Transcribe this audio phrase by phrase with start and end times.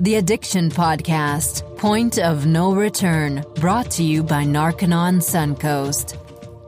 [0.00, 6.16] the Addiction Podcast, Point of No Return, brought to you by Narconon Suncoast.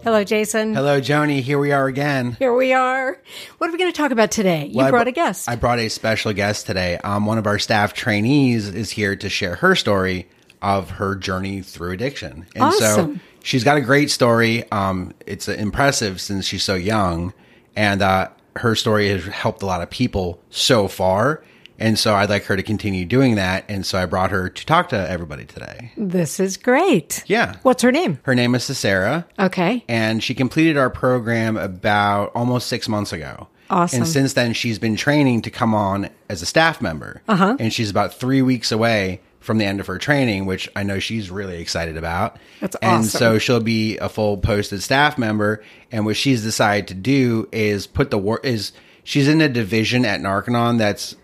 [0.03, 0.75] Hello, Jason.
[0.75, 1.41] Hello, Joni.
[1.41, 2.33] Here we are again.
[2.39, 3.21] Here we are.
[3.59, 4.67] What are we going to talk about today?
[4.67, 5.49] You Well, brought br- a guest.
[5.49, 6.97] I brought a special guest today.
[6.97, 10.29] Um, one of our staff trainees is here to share her story
[10.63, 12.47] of her journey through addiction.
[12.57, 14.71] And so she's got a great story.
[14.73, 17.33] Um, it's uh, impressive since she's so young.
[17.77, 21.45] And uh, her story has helped a lot of people so far.
[21.81, 23.65] And so I'd like her to continue doing that.
[23.69, 25.93] And so I brought her to talk to everybody today.
[25.97, 27.25] this is great.
[27.27, 27.57] Yeah.
[27.63, 28.19] What's her name?
[28.25, 29.25] Her name is Csira.
[29.39, 29.85] Okay.
[29.89, 33.49] and she completed our program about almost six months ago.
[33.71, 34.01] Awesome.
[34.03, 37.23] And since then, she's been training to come on as a staff member.
[37.29, 37.57] Uh-huh.
[37.59, 40.99] And she's about three weeks away from the end of her training, which I know
[40.99, 42.37] she's really excited about.
[42.61, 42.95] That's awesome.
[42.97, 45.63] And so she'll be a full posted staff member.
[45.91, 48.73] And what she's decided to do is put the word is
[49.05, 51.15] she's in a division at Narconon that's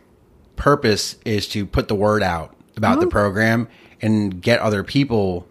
[0.57, 3.01] purpose is to put the word out about Oh.
[3.01, 3.11] the uh-huh.
[3.11, 3.69] program
[4.03, 5.47] and get other people,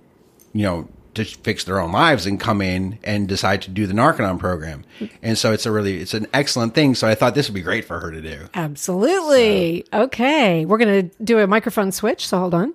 [0.54, 3.94] you know, to fix their own lives and come in and decide to do the
[3.94, 4.84] Narconon program.
[5.24, 6.94] And so it's a really it's an excellent thing.
[6.94, 8.48] So I thought this would be great for her to do.
[8.54, 9.86] Absolutely.
[9.94, 10.66] Okay.
[10.66, 12.28] We're going to do a microphone switch.
[12.28, 12.74] So hold on.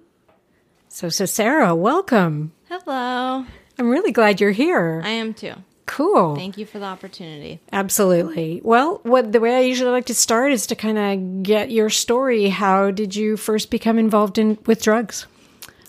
[0.89, 2.53] So, so Csira, welcome.
[2.71, 3.45] Hello.
[3.79, 5.03] I'm really glad you're here.
[5.05, 5.55] I am too.
[6.01, 6.35] Cool.
[6.35, 7.61] Thank you for the opportunity.
[7.73, 8.61] Absolutely.
[8.65, 11.91] Well, what the way I usually like to start is to kind of get your
[11.91, 12.49] story.
[12.49, 15.27] How did you first become involved in with drugs?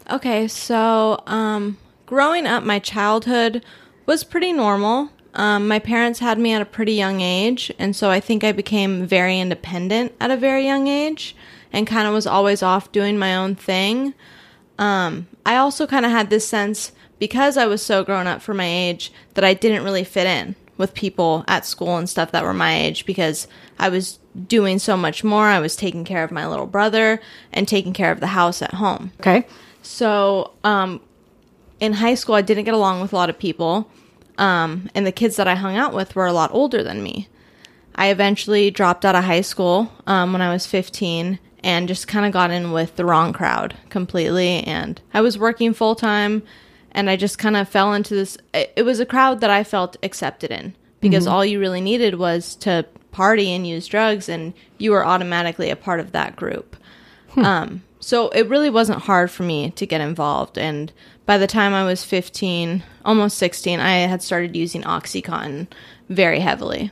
[0.10, 3.64] Okay, so um, growing up, my childhood
[4.06, 5.10] was pretty normal.
[5.34, 8.52] Um, my parents had me at a pretty young age, and so I think I
[8.52, 11.38] became very independent at a very young age
[11.72, 14.14] and kind of was always off doing my own thing.
[14.78, 16.92] Um, I also kind of had this sense
[17.22, 20.56] because I was so grown up for my age that I didn't really fit in
[20.76, 24.98] with people at school and stuff that were my age because I was doing so
[24.98, 25.46] much more.
[25.46, 27.22] I was taking care of my little brother
[27.54, 29.12] and taking care of the house at home.
[29.20, 29.46] Okay.
[29.84, 31.00] So, um,
[31.80, 33.88] in high school, I didn't get along with a lot of people,
[34.40, 37.28] um, and the kids that I hung out with were a lot older than me.
[37.94, 42.26] I eventually dropped out of high school um, when I was 15 and just kind
[42.26, 44.64] of got in with the wrong crowd completely.
[44.64, 46.42] And I was working full time,
[46.92, 48.38] and I just kind of fell into this.
[48.54, 52.56] It, was a crowd that I felt accepted in because all you really needed was
[52.58, 56.76] to party and use drugs, and you were automatically a part of that group.
[57.38, 60.58] Um, so it really wasn't hard for me to get involved.
[60.58, 60.92] And
[61.26, 65.68] by the time I was 15, almost 16, I had started using Oxycontin
[66.10, 66.92] very heavily.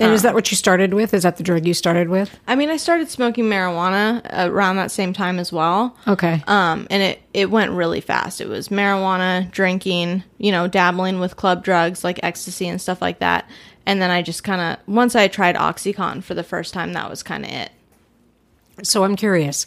[0.00, 1.12] And is that what you started with?
[1.14, 2.38] Is that the drug you started with?
[2.46, 5.96] I mean, I started smoking marijuana around that same time as well.
[6.08, 6.42] Okay.
[6.46, 8.40] Um, and it, it went really fast.
[8.40, 13.18] It was marijuana, drinking, you know, dabbling with club drugs like ecstasy and stuff like
[13.18, 13.48] that.
[13.86, 17.10] And then I just kind of, once I tried Oxycontin for the first time, that
[17.10, 17.70] was kind of it.
[18.82, 19.66] So I'm curious.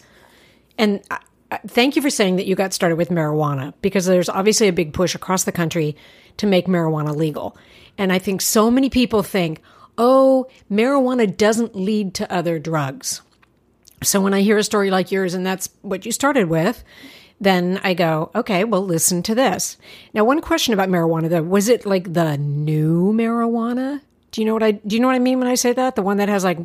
[0.77, 1.19] And I,
[1.51, 4.73] I- thank you for saying that you got started with marijuana because there's obviously a
[4.73, 5.95] big push across the country
[6.37, 7.55] to make marijuana legal.
[7.97, 9.61] And I think so many people think,
[9.97, 13.21] oh, marijuana doesn't lead to other drugs.
[14.03, 16.83] So when I hear a story like yours and that's what you started with,
[17.39, 19.77] then I go, okay, well, listen to this.
[20.13, 24.01] Now, one question about marijuana though, was it like the new marijuana?
[24.31, 25.95] Do you know what I do you know what I mean when I say that?
[25.95, 26.57] The one that has like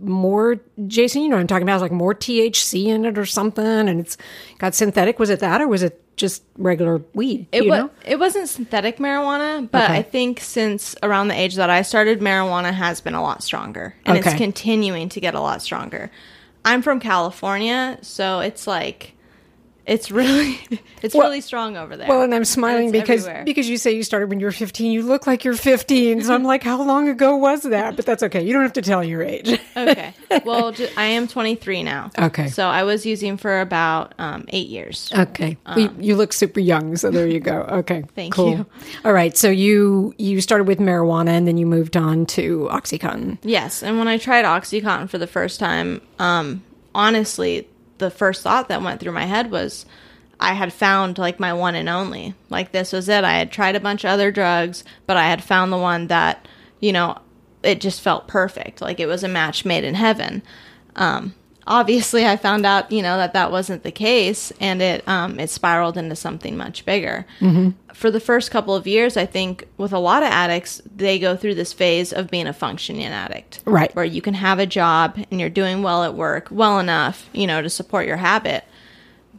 [0.00, 3.24] more Jason, you know what I'm talking about, has like more THC in it or
[3.24, 4.18] something and it's
[4.58, 5.18] got synthetic.
[5.18, 7.46] Was it that or was it just regular weed?
[7.52, 7.78] It you was.
[7.78, 7.90] know?
[8.04, 9.98] It wasn't synthetic marijuana, but Okay.
[9.98, 13.94] I think since around the age that I started, marijuana has been a lot stronger,
[14.04, 14.28] and Okay.
[14.30, 16.10] it's continuing to get a lot stronger.
[16.64, 19.14] I'm from California, so it's like,
[19.88, 20.60] it's really,
[21.02, 22.08] it's Well- really strong over there.
[22.08, 23.44] Well, and I'm smiling it's because everywhere.
[23.44, 24.92] because you say you started when you were 15.
[24.92, 26.22] You look like you're 15.
[26.22, 27.96] So I'm like, how long ago was that?
[27.96, 28.44] But that's okay.
[28.44, 29.48] You don't have to tell your age.
[29.76, 30.12] okay.
[30.44, 32.10] Well, I am 23 now.
[32.18, 32.48] Okay.
[32.48, 35.10] So I was using for about um, eight years.
[35.16, 35.56] Okay.
[35.66, 37.62] Well, you, you look super young, so there you go.
[37.62, 38.04] Okay.
[38.14, 38.50] Thank cool.
[38.50, 38.66] you.
[39.04, 39.36] All right.
[39.36, 43.38] So you you started with marijuana and then you moved on to OxyContin.
[43.42, 46.62] Yes, and when I tried OxyContin for the first time, um,
[46.94, 49.86] honestly, the first thought that went through my head was
[50.40, 52.34] I had found like my one and only.
[52.48, 53.24] Like this was it.
[53.24, 56.46] I had tried a bunch of other drugs, but I had found the one that,
[56.80, 57.18] you know,
[57.62, 58.80] it just felt perfect.
[58.80, 60.42] Like it was a match made in heaven.
[60.96, 61.34] Um,
[61.68, 65.50] obviously, I found out, you know, that that wasn't the case, and it um, it
[65.50, 67.24] spiraled into something much bigger.
[67.94, 71.36] For the first couple of years, I think with a lot of addicts, they go
[71.36, 73.94] through this phase of being a functioning addict, Right.
[73.94, 77.46] Where you can have a job and you're doing well at work, well enough, you
[77.46, 78.64] know, to support your habit.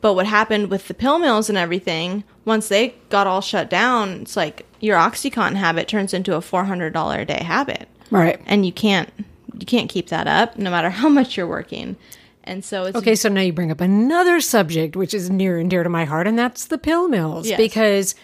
[0.01, 4.21] But what happened with the pill mills and everything, once they got all shut down,
[4.23, 8.41] it's like your OxyContin habit turns into a four hundred dollar a day habit Right.
[8.45, 9.09] and you can't
[9.57, 11.97] you can't keep that up no matter how much you're working
[12.43, 15.69] And so it's Okay, so now you bring up another subject which is near and
[15.69, 17.47] dear to my heart, and that's the pill mills.
[17.47, 17.57] Yes.
[17.57, 18.15] Because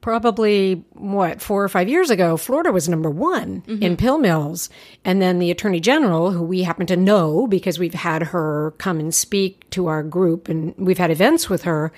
[0.00, 4.70] probably what four or five years ago, Florida was number one in pill mills,
[5.04, 9.00] and then the Attorney General, who we happen to know because we've had her come
[9.00, 11.92] and speak to our group, and we've had events with her.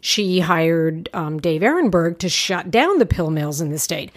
[0.00, 4.10] She hired um, Dave Aronberg to shut down the pill mills in the state.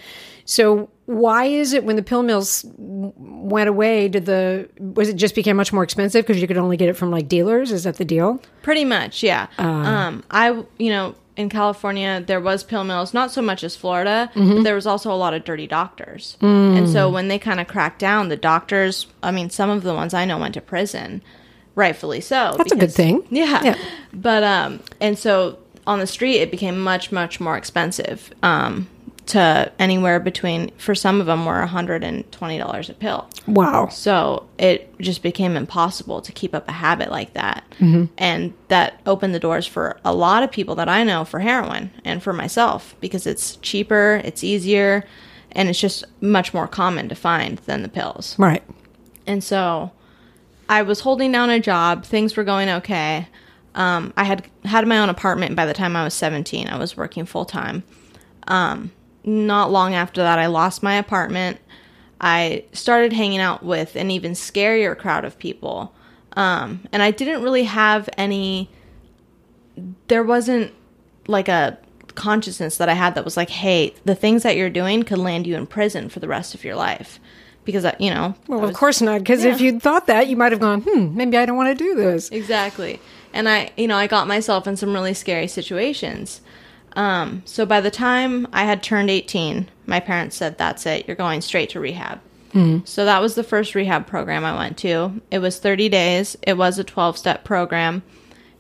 [0.43, 5.36] So why is it when the pill mills went away, did the was it just
[5.36, 7.71] became much more expensive because you could only get it from like dealers?
[7.71, 8.42] Is that the deal?
[8.62, 9.48] Pretty much, yeah.
[9.57, 14.30] um, I, you know, in California, there was pill mills, not so much as Florida,
[14.36, 16.36] but there was also a lot of dirty doctors.
[16.42, 19.94] And so when they kind of cracked down, the doctors, I mean, some of the
[19.94, 21.21] ones I know went to prison,
[21.75, 22.56] rightfully so.
[22.57, 23.25] That's a good thing.
[23.30, 23.63] Yeah.
[23.63, 23.77] Yeah.
[24.13, 28.33] But, um, and so on the street, it became much, much more expensive.
[28.44, 28.89] Um,
[29.27, 33.29] to anywhere between, for some of them, were $120 a pill.
[33.45, 33.88] Wow.
[33.88, 37.63] So it just became impossible to keep up a habit like that.
[38.18, 41.91] And that opened the doors for a lot of people that I know for heroin
[42.06, 45.06] and for myself because it's cheaper, it's easier,
[45.51, 48.38] and it's just much more common to find than the pills.
[48.39, 48.63] Right.
[49.25, 49.91] And so
[50.69, 53.27] I was holding down a job, things were going okay.
[53.75, 56.68] Um, I had had my own apartment by the time I was 17.
[56.68, 57.83] I was working full time.
[58.47, 58.91] Um,
[59.27, 61.59] not long after that, I lost my apartment.
[62.19, 65.94] I started hanging out with an even scarier crowd of people.
[66.33, 68.71] Um, and I didn't really have any,
[70.07, 70.74] there wasn't
[71.27, 71.77] like a
[72.15, 75.45] consciousness that I had that was like, hey, the things that you're doing could land
[75.45, 77.19] you in prison for the rest of your life.
[77.65, 79.19] Because, I, you know, Well, of course not.
[79.19, 81.83] Because if you'd thought that, you might have gone, hmm, maybe I don't want to
[81.83, 82.29] do this.
[82.29, 83.01] Exactly.
[83.33, 86.39] And I, you know, I got myself in some really scary situations.
[86.97, 91.15] Um, so by the time I had turned 18, my parents said, that's it, you're
[91.15, 92.19] going straight to rehab.
[92.85, 95.21] So that was the first rehab program I went to.
[95.29, 98.01] It was 30 days, it was a 12 step program.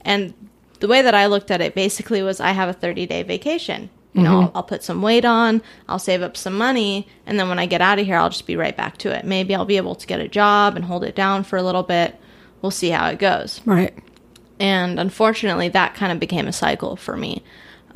[0.01, 0.35] And
[0.79, 3.89] the way that I looked at it basically was I have a 30 day vacation.
[4.13, 7.49] You know, I'll, I'll put some weight on, I'll save up some money, and then
[7.49, 9.25] when I get out of here, I'll just be right back to it.
[9.25, 11.83] Maybe I'll be able to get a job and hold it down for a little
[11.83, 12.19] bit.
[12.63, 13.61] We'll see how it goes.
[13.63, 13.93] Right.
[14.59, 17.43] And unfortunately, that kind of became a cycle for me.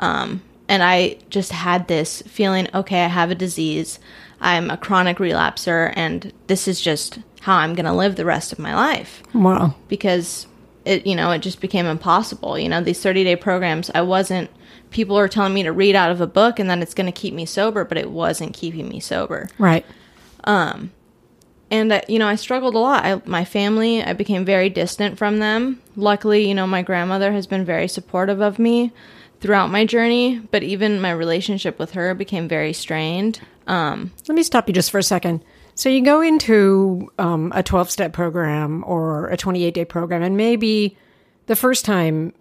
[0.01, 3.99] Um, and I just had this feeling okay, I have a disease.
[4.39, 8.51] I'm a chronic relapser, and this is just how I'm going to live the rest
[8.51, 9.75] of my life Wow.
[9.87, 10.47] because
[10.85, 12.57] it, you know, it just became impossible.
[12.57, 14.49] You know, these 30 day programs, I wasn't,
[14.89, 17.11] people are telling me to read out of a book and then it's going to
[17.11, 19.85] keep me sober, but it wasn't keeping me sober Right.
[20.43, 20.91] Um,
[21.69, 25.17] and uh, you know i struggled a lot I, my family i became very distant
[25.17, 28.91] from them luckily you know my grandmother has been very supportive of me
[29.41, 34.43] throughout my journey but even my relationship with her became very strained um, Let me
[34.43, 35.43] stop you just for a second.
[35.75, 40.35] So you go into um, a 12 step program or a 28 day program, and
[40.35, 40.97] maybe
[41.47, 42.33] the first time,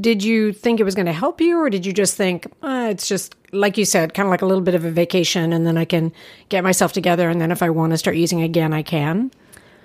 [0.00, 2.88] did you think it was going to help you, or did you just think uh,
[2.90, 5.66] it's just, like you said, kind of like a little bit of a vacation, and
[5.66, 6.12] then I can
[6.48, 9.30] get myself together, and then if I want to start using again, I can?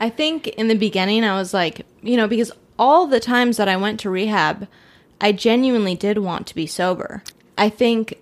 [0.02, 3.70] i think in the beginning i was like you know because all the times that
[3.70, 4.68] i went to rehab
[5.22, 7.24] i genuinely did want to be sober
[7.58, 8.18] i think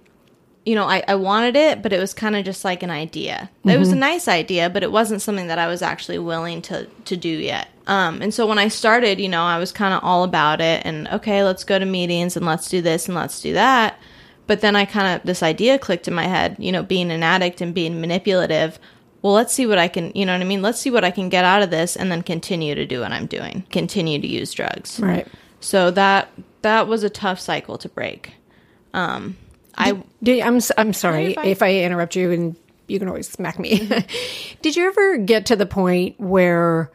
[0.65, 3.49] you know, I, I wanted it, but it was kind of just like an idea.
[3.65, 6.85] It was a nice idea, but it wasn't something that I was actually willing to
[6.85, 7.69] to do yet.
[7.87, 10.85] Um, and so when I started, you know, I was kind of all about it,
[10.85, 13.99] and okay, let's go to meetings and let's do this and let's do that.
[14.45, 17.23] But then I kind of this idea clicked in my head, you know, being an
[17.23, 18.77] addict and being manipulative.
[19.23, 20.63] Well, let's see what I can, you know what I mean?
[20.63, 23.11] Let's see what I can get out of this, and then continue to do what
[23.11, 24.99] I'm doing, continue to use drugs.
[24.99, 25.27] Right.
[25.59, 26.29] So that
[26.61, 28.33] that was a tough cycle to break.
[28.93, 29.37] Um,
[29.75, 32.55] I Did, I'm I'm sorry you're if I interrupt you, and
[32.87, 33.89] you can always smack me.
[34.61, 36.91] Did you ever get to the point where,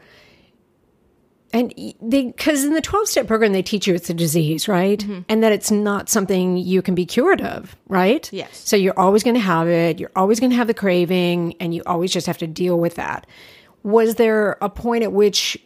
[1.53, 4.99] and they because in the twelve step program they teach you it's a disease, right,
[4.99, 5.21] Mm-hmm.
[5.29, 8.31] and that it's not something you can be cured of, right?
[8.31, 8.57] Yes.
[8.57, 9.99] So you're always going to have it.
[9.99, 12.95] You're always going to have the craving, and you always just have to deal with
[12.95, 13.25] that.
[13.83, 15.57] Was there a point at which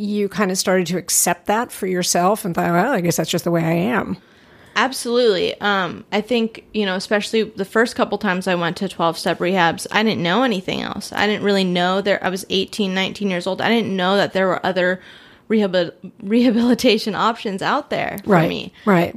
[0.00, 3.30] you kind of started to accept that for yourself and thought, well, I guess that's
[3.30, 4.16] just the way I am?
[4.76, 5.60] Absolutely.
[5.60, 9.38] Um, I think, you know, especially the first couple times I went to 12 step
[9.38, 11.12] rehabs, I didn't know anything else.
[11.12, 13.60] I didn't really know there, I was 18, 19 years old.
[13.60, 15.00] I didn't know that there were other
[15.50, 15.92] rehabil-
[16.22, 18.48] rehabilitation options out there for Right.
[18.48, 18.72] me.
[18.86, 19.14] Right.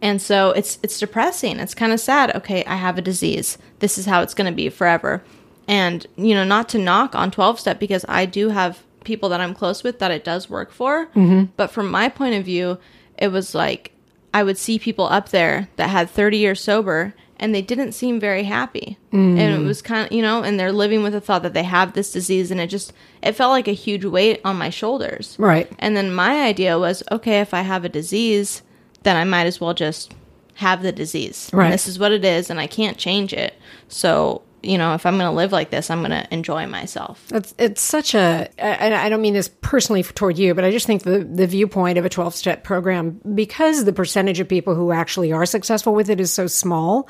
[0.00, 1.58] And so it's it's depressing.
[1.58, 2.34] It's kind of sad.
[2.36, 3.58] Okay, I have a disease.
[3.80, 5.24] This is how it's going to be forever.
[5.66, 9.40] And you know, not to knock on 12 step because I do have people that
[9.40, 11.06] I'm close with that it does work for.
[11.08, 11.44] Mm-hmm.
[11.56, 12.78] But from my point of view,
[13.16, 13.92] it was like
[14.34, 18.18] I would see people up there that had 30 years sober and they didn't seem
[18.18, 18.98] very happy.
[19.12, 21.62] And it was kind of, you know, and they're living with the thought that they
[21.62, 25.36] have this disease and it just it felt like a huge weight on my shoulders.
[25.38, 25.70] Right.
[25.78, 28.62] And then my idea was, okay, if I have a disease,
[29.04, 30.14] then I might as well just
[30.54, 31.48] have the disease.
[31.52, 31.70] And Right.
[31.70, 33.54] this is what it is and I can't change it.
[33.86, 37.24] So, you know, if I'm going to live like this, I'm going to enjoy myself.
[37.32, 38.48] It's it's such a.
[38.58, 42.04] I don't mean this personally toward you, but I just think the the viewpoint of
[42.04, 46.20] a twelve step program because the percentage of people who actually are successful with it
[46.20, 47.08] is so small.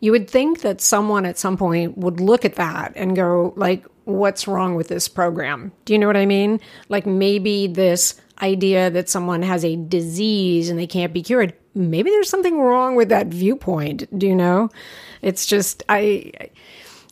[0.00, 3.84] You would think that someone at some point would look at that and go like,
[4.04, 6.60] "What's wrong with this program?" Do you know what I mean?
[6.88, 11.54] Like maybe this idea that someone has a disease and they can't be cured.
[11.74, 14.06] Maybe there's something wrong with that viewpoint.
[14.16, 14.68] Do you know?
[15.22, 16.32] It's just I.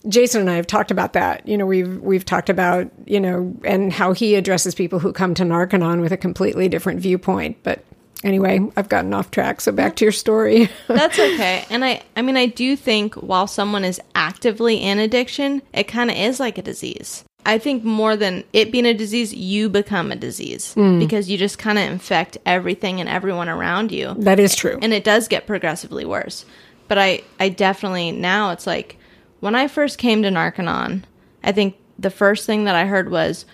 [0.09, 1.47] Jason and I have talked about that.
[1.47, 5.35] You know, we've we've talked about you know and how he addresses people who come
[5.35, 7.59] to Narconon with a completely different viewpoint.
[7.63, 7.85] But
[8.25, 9.61] anyway, I've gotten off track.
[9.61, 10.69] So back to your story.
[10.89, 11.65] That's okay.
[11.71, 16.11] And I I mean I do think while someone is actively in addiction, it kind
[16.11, 17.25] of is like a disease.
[17.47, 20.99] I think more than it being a disease, you become a disease hmm.
[20.99, 24.15] because you just kind of infect everything and everyone around you.
[24.19, 24.81] that is true.
[24.83, 26.45] and it does get progressively worse.
[26.89, 28.99] But I, I definitely now it's like
[29.41, 31.03] when I first came to Narconon,
[31.43, 33.45] I think the first thing that I heard was,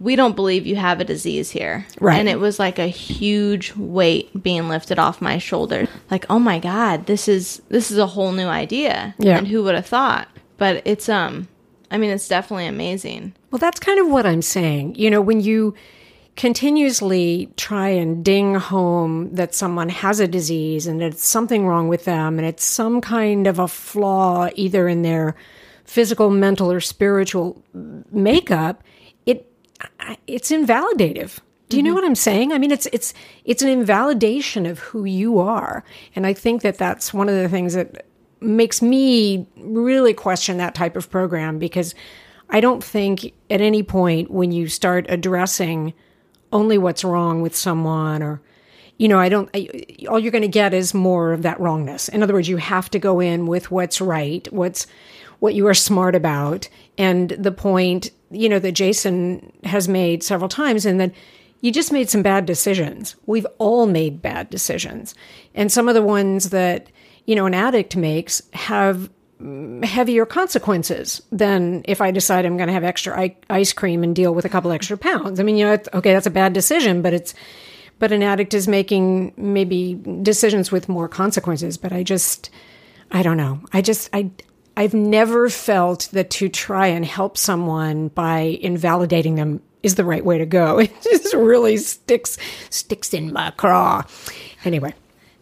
[0.00, 2.18] "We don't believe you have a disease here," Right.
[2.18, 5.86] And it was like a huge weight being lifted off my shoulder.
[6.10, 9.14] Like, oh my god, this is this is a whole new idea.
[9.18, 9.38] Yeah.
[9.38, 10.28] and who would have thought?
[10.56, 11.48] But it's um,
[11.90, 13.34] I mean, it's definitely amazing.
[13.50, 14.96] Well, that's kind of what I'm saying.
[14.96, 15.74] You know, when you
[16.36, 21.88] continuously try and ding home that someone has a disease and that it's something wrong
[21.88, 25.36] with them and it's some kind of a flaw either in their
[25.84, 27.62] physical, mental, or spiritual
[28.10, 28.82] makeup,
[29.26, 29.50] it
[30.26, 31.40] it's invalidative.
[31.68, 31.94] Do you know mm-hmm.
[31.94, 32.52] what I'm saying?
[32.52, 33.14] I mean, it's it's
[33.44, 35.84] it's an invalidation of who you are,
[36.16, 38.06] and I think that that's one of the things that
[38.40, 41.94] makes me really question that type of program because
[42.50, 45.94] I don't think at any point when you start addressing
[46.54, 48.40] only what's wrong with someone or
[48.96, 52.08] you know, I don't, I, all you're going to get is more of that wrongness.
[52.08, 54.86] In other words, you have to go in with what's right, what's,
[55.40, 56.68] what you are smart about.
[56.96, 61.12] And the point, you know, that Jason has made several times and that
[61.60, 63.16] you just made some bad decisions.
[63.26, 65.14] We've all made bad decisions.
[65.54, 66.86] And some of the ones that,
[67.26, 69.10] you know, an addict makes have
[69.82, 74.34] heavier consequences than if I decide I'm going to have extra ice cream and deal
[74.34, 75.38] with a couple extra pounds.
[75.38, 77.34] I mean, you know, okay, that's a bad decision, but it's,
[77.98, 81.76] but an addict is making maybe decisions with more consequences.
[81.76, 82.50] But I just,
[83.10, 83.60] I don't know.
[83.72, 84.30] I just, I,
[84.76, 90.24] I've never felt that to try and help someone by invalidating them is the right
[90.24, 90.78] way to go.
[90.84, 92.38] It just really sticks,
[92.70, 94.04] sticks in my craw.
[94.64, 94.94] Anyway,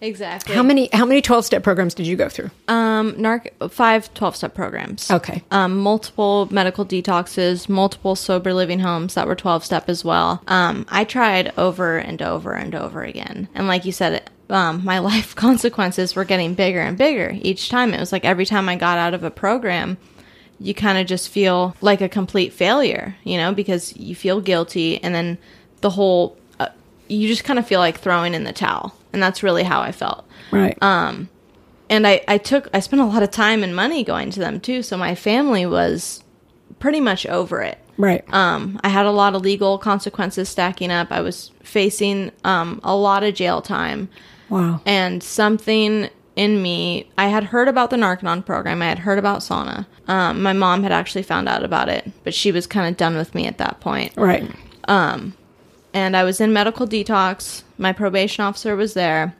[0.02, 0.54] Exactly.
[0.54, 2.50] how many, how many 12 step programs did you go through?
[2.66, 5.10] Um, narc five 12 step programs.
[5.10, 5.44] Okay.
[5.52, 10.42] Um, multiple medical detoxes, multiple sober living homes that were 12 step as well.
[10.48, 13.48] Um, I tried over and over and over again.
[13.54, 17.94] And like you said, um, my life consequences were getting bigger and bigger each time.
[17.94, 19.98] It was like every time I got out of a program,
[20.58, 25.02] you kind of just feel like a complete failure, you know, because you feel guilty
[25.02, 25.38] and then
[25.80, 26.68] the whole, uh,
[27.08, 28.96] you just kind of feel like throwing in the towel.
[29.12, 30.76] And that's really how I felt Right.
[31.90, 34.60] and I, I took I spent a lot of time and money going to them
[34.60, 34.82] too.
[34.82, 36.22] So my family was
[36.78, 37.78] pretty much over it.
[37.98, 38.24] right.
[38.32, 41.08] Um, I had a lot of legal consequences stacking up.
[41.10, 44.08] I was facing um, a lot of jail time,
[44.48, 44.80] wow.
[44.86, 47.10] and something in me.
[47.18, 48.80] I had heard about the Narconon program.
[48.80, 49.84] I had heard about sauna.
[50.08, 53.16] Um, my mom had actually found out about it, but she was kind of done
[53.16, 54.50] with me at that point Right.
[55.94, 57.62] and I was in medical detox.
[57.82, 59.34] My probation officer was there,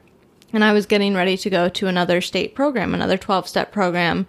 [0.51, 4.27] and I was getting ready to go to another state program, another 12 step program.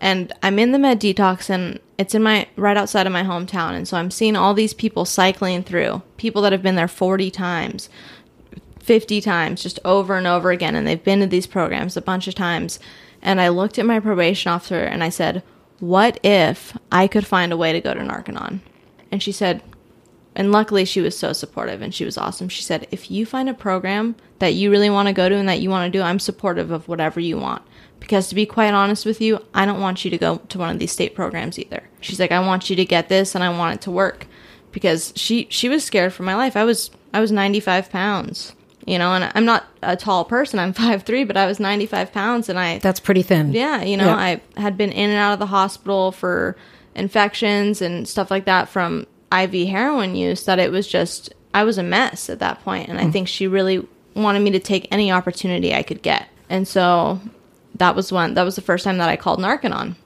[0.00, 3.72] And I'm in the med detox, and it's in my right outside of my hometown.
[3.72, 7.30] And so I'm seeing all these people cycling through, people that have been there 40
[7.30, 7.90] times,
[8.78, 10.74] 50 times, just over and over again.
[10.74, 12.80] And they've been to these programs a bunch of times.
[13.20, 15.42] And I looked at my probation officer and I said,
[15.80, 18.60] What if I could find a way to go to Narconon?
[19.12, 19.62] And she said,
[20.36, 22.48] and luckily she was so supportive and she was awesome.
[22.48, 25.48] She said, "If you find a program that you really want to go to and
[25.48, 27.62] that you want to do, I'm supportive of whatever you want."
[27.98, 30.70] Because to be quite honest with you, I don't want you to go to one
[30.70, 31.82] of these state programs either.
[32.00, 34.26] She's like, "I want you to get this and I want it to work."
[34.72, 36.56] Because she she was scared for my life.
[36.56, 38.54] I was I was 95 pounds.
[38.86, 40.58] You know, and I'm not a tall person.
[40.58, 43.52] I'm 5'3", but I was 95 pounds and I That's pretty thin.
[43.52, 44.16] yeah, you know, Yeah.
[44.16, 46.56] I had been in and out of the hospital for
[46.94, 51.78] infections and stuff like that from IV heroin use that it was just I was
[51.78, 55.10] a mess at that point and I think she really wanted me to take any
[55.12, 56.28] opportunity I could get.
[56.48, 57.20] And so
[57.76, 59.96] that was one that was the first time that I called Narconon,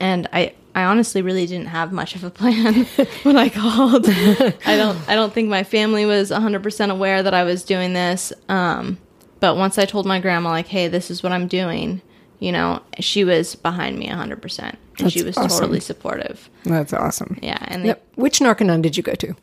[0.00, 2.84] and I I honestly really didn't have much of a plan
[3.22, 4.06] when I called.
[4.08, 8.32] I don't I don't think my family was 100% aware that I was doing this.
[8.48, 8.98] Um,
[9.40, 12.00] but once I told my grandma like, "Hey, this is what I'm doing,"
[12.40, 14.76] you know, she was behind me 100%.
[14.98, 15.48] And she was awesome.
[15.60, 16.48] totally supportive.
[16.64, 17.38] That's awesome.
[17.42, 18.06] Yeah, and they, Yep.
[18.16, 19.34] Which Narconon did you go to?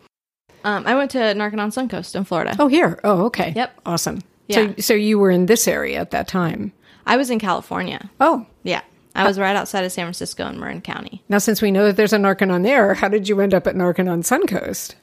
[0.64, 2.56] um, I went to Narconon Suncoast in Florida.
[2.60, 3.00] Oh, here.
[3.04, 3.52] Oh, okay.
[3.56, 3.82] Yep.
[3.86, 4.22] Awesome.
[4.48, 4.56] Yeah.
[4.68, 6.72] So, so you were in this area at that time.
[7.06, 8.10] I was in California.
[8.20, 8.82] Oh, Yeah,
[9.16, 11.22] I was right outside of San Francisco in Marin County.
[11.30, 13.76] now since we know that there's a Narconon there, how did you end up at
[13.76, 14.96] Narconon Suncoast?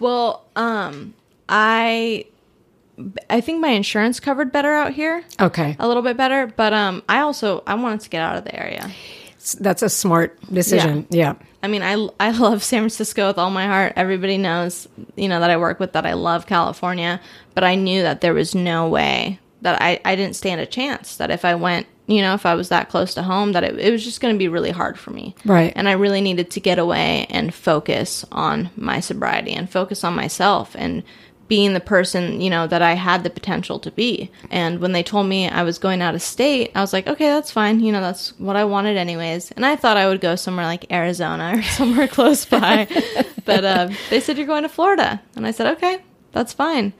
[0.00, 1.14] Well, um,
[1.48, 2.24] I
[3.30, 6.46] I think my insurance covered better out here, Okay, a little bit better.
[6.46, 8.90] But um, I also I wanted to get out of the area.
[9.58, 11.06] that's a smart decision.
[11.10, 11.34] Yeah.
[11.62, 13.94] I mean, I I love San Francisco with all my heart.
[13.96, 17.20] Everybody knows, you know, that I work with that I love California,
[17.54, 21.16] but I knew that there was no way that I I didn't stand a chance
[21.16, 23.78] that if I went, you know, if I was that close to home, that it,
[23.78, 25.34] it was just going to be really hard for me.
[25.44, 25.72] Right.
[25.74, 30.14] And I really needed to get away and focus on my sobriety and focus on
[30.14, 31.02] myself and
[31.52, 34.30] being the person, you know, that I had the potential to be.
[34.50, 37.26] And when they told me I was going out of state, I was like, okay,
[37.26, 37.80] that's fine.
[37.80, 39.50] You know, that's what I wanted anyways.
[39.50, 42.88] And I thought I would go somewhere like Arizona or somewhere close by.
[43.44, 45.20] but uh, they said, you're going to Florida.
[45.36, 45.98] And I said, okay,
[46.32, 46.94] that's fine.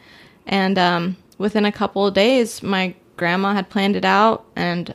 [0.46, 4.94] And um, within a couple of days, my grandma had planned it out and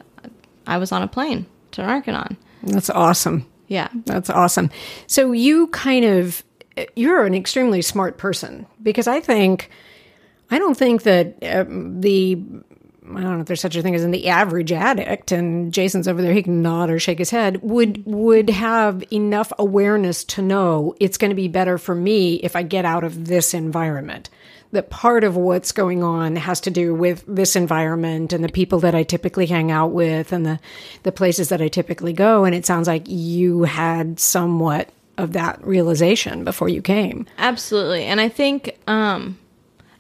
[0.67, 2.37] I was on a plane to Narconon.
[2.61, 3.47] That's awesome.
[3.69, 3.87] Yeah.
[4.05, 4.69] That's awesome.
[5.07, 6.43] So you kind of
[6.95, 9.69] you're an extremely smart person because I think
[10.49, 12.41] I don't think that um, the
[13.09, 16.07] I don't know if there's such a thing as in the average addict and Jason's
[16.07, 20.41] over there he can nod or shake his head would would have enough awareness to
[20.41, 24.29] know it's going to be better for me if I get out of this environment.
[24.73, 28.81] That part of what's going on has to do with this environment and the people
[28.81, 30.59] that I typically hang out with and the
[31.03, 35.65] the places that I typically go and it sounds like you had somewhat of that
[35.65, 37.25] realization before you came.
[37.37, 38.03] Absolutely.
[38.03, 39.37] And I think um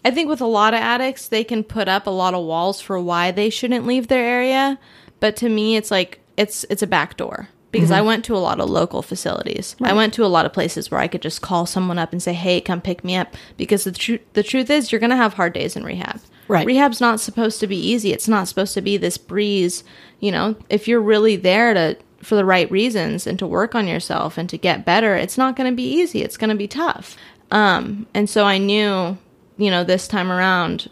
[0.05, 2.79] I think with a lot of addicts they can put up a lot of walls
[2.79, 4.79] for why they shouldn't leave their area,
[5.19, 8.39] but to me it's like it's it's a back door because I went to a
[8.39, 9.75] lot of local facilities.
[9.81, 12.21] I went to a lot of places where I could just call someone up and
[12.23, 15.15] say, "Hey, come pick me up." Because the truth the truth is you're going to
[15.15, 16.21] have hard days in rehab.
[16.47, 16.65] Right.
[16.65, 18.13] Rehab's not supposed to be easy.
[18.13, 19.83] It's not supposed to be this breeze,
[20.19, 20.55] you know.
[20.69, 24.49] If you're really there to for the right reasons and to work on yourself and
[24.49, 26.21] to get better, it's not going to be easy.
[26.21, 27.15] It's going to be tough.
[27.51, 29.17] Um, and so I knew,
[29.57, 30.89] you know, this time around,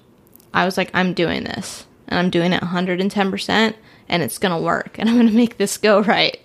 [0.54, 3.76] I was like, I'm doing this and I'm doing it 110%
[4.08, 6.40] and it's going to work and I'm going to make this go right.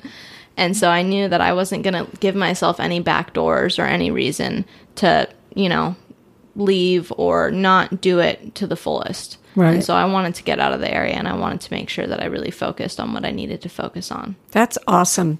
[0.57, 3.85] And so I knew that I wasn't going to give myself any back doors or
[3.85, 4.65] any reason
[4.97, 5.97] to, you know,
[6.57, 9.39] leave or not do it to the fullest.
[9.57, 9.75] Right.
[9.75, 11.89] And so I wanted to get out of the area and I wanted to make
[11.89, 14.37] sure that I really focused on what I needed to focus on.
[14.53, 15.39] That's awesome.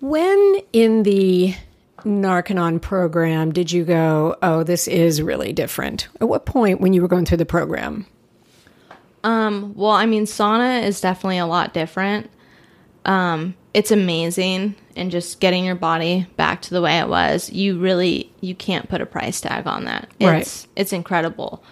[0.00, 1.54] When in the
[2.00, 6.08] Narconon program did you go, oh, this is really different?
[6.20, 8.06] At what point when you were going through the program?
[9.24, 12.30] Um, well, I mean, sauna is definitely a lot different.
[13.04, 17.50] Um, it's amazing and just getting your body back to the way it was.
[17.50, 20.08] You really you can't put a price tag on that.
[20.20, 20.42] Right.
[20.42, 21.62] It's it's incredible.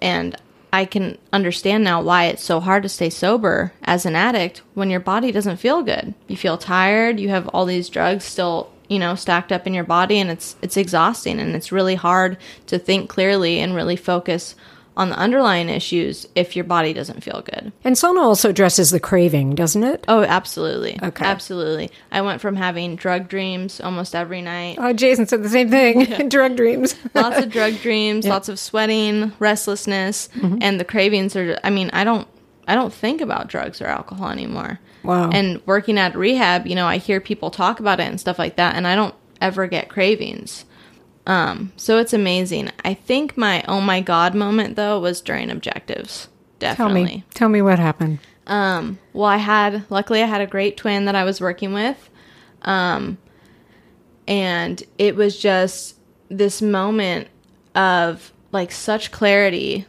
[0.00, 0.36] And
[0.72, 4.88] I can understand now why it's so hard to stay sober as an addict when
[4.88, 6.14] your body doesn't feel good.
[6.28, 9.84] You feel tired, you have all these drugs still, you know, stacked up in your
[9.84, 14.54] body and it's it's exhausting and it's really hard to think clearly and really focus
[14.96, 17.72] on the underlying issues if your body doesn't feel good.
[17.82, 20.04] And sauna also addresses the craving, doesn't it?
[20.06, 20.98] Oh, absolutely.
[21.02, 21.24] Okay.
[21.24, 21.90] Absolutely.
[22.10, 24.76] I went from having drug dreams almost every night.
[24.78, 26.04] Oh, Jason said the same thing.
[26.28, 26.94] Drug dreams.
[27.14, 30.58] lots of drug dreams, lots of sweating, restlessness, Mm-hmm.
[30.60, 32.28] and the cravings are I mean, I don't
[32.68, 34.78] I don't think about drugs or alcohol anymore.
[35.02, 35.30] Wow.
[35.30, 38.56] And working at rehab, you know, I hear people talk about it and stuff like
[38.56, 40.64] that and I don't ever get cravings.
[41.26, 42.70] Um, so it's amazing.
[42.84, 46.28] I think my oh my god moment though was during objectives.
[46.58, 47.04] Definitely.
[47.04, 47.24] Tell me.
[47.34, 48.18] Tell me what happened.
[48.46, 52.10] Um, well, I had luckily I had a great twin that I was working with,
[52.62, 53.18] um,
[54.26, 55.96] and it was just
[56.28, 57.28] this moment
[57.74, 59.86] of like such clarity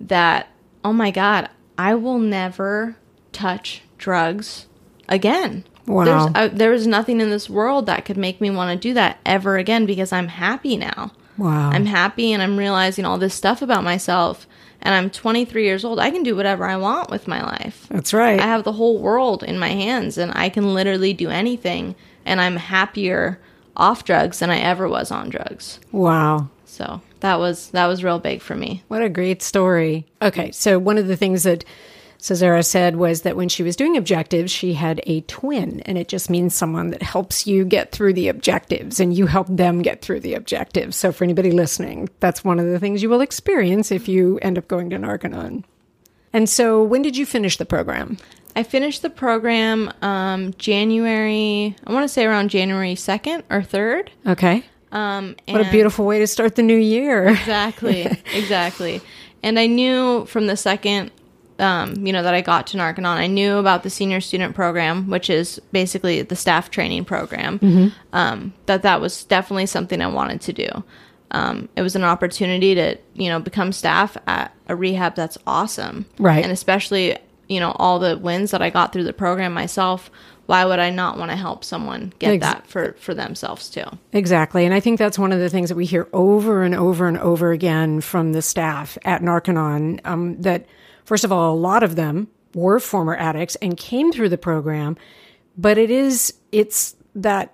[0.00, 0.48] that
[0.82, 2.96] oh my god, I will never
[3.32, 4.66] touch drugs
[5.08, 5.64] again.
[5.86, 6.04] Wow.
[6.04, 8.94] There's, uh, there was nothing in this world that could make me want to do
[8.94, 11.12] that ever again because I'm happy now.
[11.38, 11.70] Wow.
[11.70, 14.46] I'm happy and I'm realizing all this stuff about myself.
[14.82, 15.98] And I'm 23 years old.
[15.98, 17.86] I can do whatever I want with my life.
[17.90, 18.40] That's right.
[18.40, 21.94] I have the whole world in my hands and I can literally do anything.
[22.24, 23.40] And I'm happier
[23.76, 25.80] off drugs than I ever was on drugs.
[25.92, 26.48] wow.
[26.66, 28.84] So that was that was real big for me.
[28.86, 30.06] What a great story.
[30.22, 31.64] Okay, so one of the things that
[32.20, 36.08] Csira said was that when she was doing objectives, she had a twin, and it
[36.08, 40.02] just means someone that helps you get through the objectives and you help them get
[40.02, 40.96] through the objectives.
[40.96, 44.58] So, for anybody listening, that's one of the things you will experience if you end
[44.58, 45.64] up going to Narconon.
[46.32, 48.18] And so, when did you finish the program?
[48.54, 54.08] I finished the program um, January, I want to say around January 2nd or 3rd.
[54.26, 54.64] Okay.
[54.92, 57.28] Um, What a beautiful way to start the new year.
[57.28, 58.02] Exactly,
[58.34, 59.00] exactly.
[59.42, 61.12] And I knew from the second,
[61.60, 65.08] um, you know, that I got to Narconon, I knew about the senior student program,
[65.10, 67.92] which is basically the staff training program.
[68.12, 70.68] Um, that that was definitely something I wanted to do.
[71.32, 76.06] Um, it was an opportunity to, you know, become staff at a rehab that's awesome,
[76.18, 76.42] Right.
[76.42, 77.16] And especially,
[77.48, 80.10] you know, all the wins that I got through the program myself.
[80.46, 83.84] Why would I not want to help someone get Ex- that for for themselves too?
[84.12, 84.64] Exactly.
[84.64, 87.18] And I think that's one of the things that we hear over and over and
[87.18, 90.66] over again from the staff at Narconon um, that,
[91.10, 94.96] first of all, a lot of them were former addicts and came through the program.
[95.58, 97.52] But it is, it's that.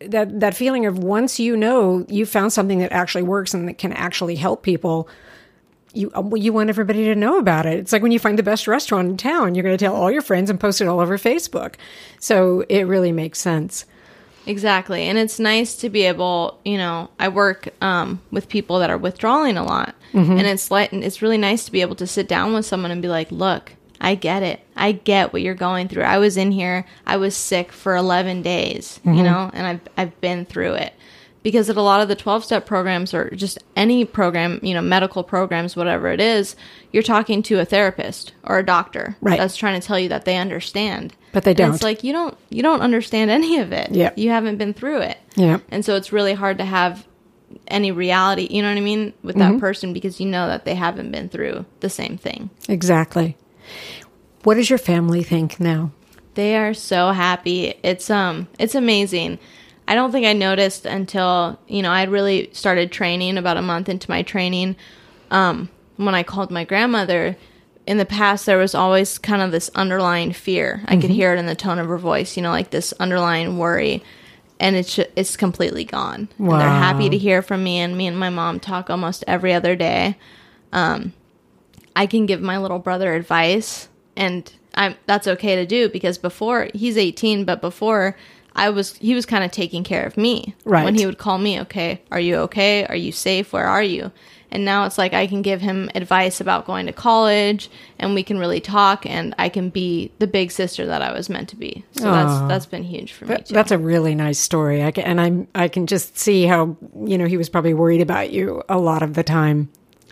[0.00, 3.78] That, that feeling of once you know you found something that actually works and that
[3.78, 5.08] can actually help people,
[5.94, 7.78] you uh, you want everybody to know about it.
[7.78, 10.10] It's like when you find the best restaurant in town, you're going to tell all
[10.10, 11.76] your friends and post it all over Facebook.
[12.20, 13.86] So it really makes sense.
[14.46, 15.04] Exactly.
[15.04, 18.98] And it's nice to be able, you know, I work um, with people that are
[18.98, 19.94] withdrawing a lot.
[20.38, 23.02] And it's like it's really nice to be able to sit down with someone and
[23.02, 24.60] be like, "Look, I get it.
[24.76, 26.04] I get what you're going through.
[26.04, 26.86] I was in here.
[27.06, 30.92] I was sick for 11 days, you know, and I've I've been through it."
[31.44, 34.80] Because at a lot of the 12 step programs or just any program, you know,
[34.82, 36.56] medical programs, whatever it is,
[36.90, 39.38] you're talking to a therapist or a doctor Right.
[39.38, 41.14] that's trying to tell you that they understand.
[41.32, 41.74] But they don't.
[41.74, 43.90] It's like you don't you don't understand any of it.
[43.92, 44.10] Yeah.
[44.16, 45.18] You haven't been through it.
[45.36, 45.58] Yeah.
[45.70, 47.06] And so it's really hard to have
[47.68, 49.52] any reality, you know what I mean, with Mm-hmm.
[49.54, 52.50] that person because you know that they haven't been through the same thing.
[52.70, 53.36] Exactly.
[54.44, 55.92] What does your family think now?
[56.34, 57.74] They are so happy.
[57.82, 59.38] It's um it's amazing.
[59.86, 63.88] I don't think I noticed until, you know, I really started training about a month
[63.88, 64.76] into my training.
[65.30, 67.36] Um when I called my grandmother,
[67.86, 70.82] in the past there was always kind of this underlying fear.
[70.86, 73.58] I could hear it in the tone of her voice, you know, like this underlying
[73.58, 74.02] worry.
[74.58, 76.28] And it's it's completely gone.
[76.38, 79.52] And they're happy to hear from me and me and my mom talk almost every
[79.52, 80.16] other day.
[81.96, 86.68] I can give my little brother advice and I'm that's okay to do because before
[86.74, 88.16] he's 18 but before
[88.56, 90.54] I was he was kind of taking care of me.
[90.64, 90.84] Right.
[90.84, 92.86] When he would call me, "Okay, are you okay?
[92.86, 93.52] Are you safe?
[93.52, 94.12] Where are you?"
[94.50, 98.22] And now it's like I can give him advice about going to college and we
[98.22, 101.56] can really talk and I can be the big sister that I was meant to
[101.56, 101.84] be.
[101.92, 102.12] So Aw.
[102.12, 103.52] that's that's been huge for me too.
[103.52, 104.84] That's a really nice story.
[104.84, 108.00] I can, and I'm I can just see how you know he was probably worried
[108.00, 109.68] about you a lot of the time.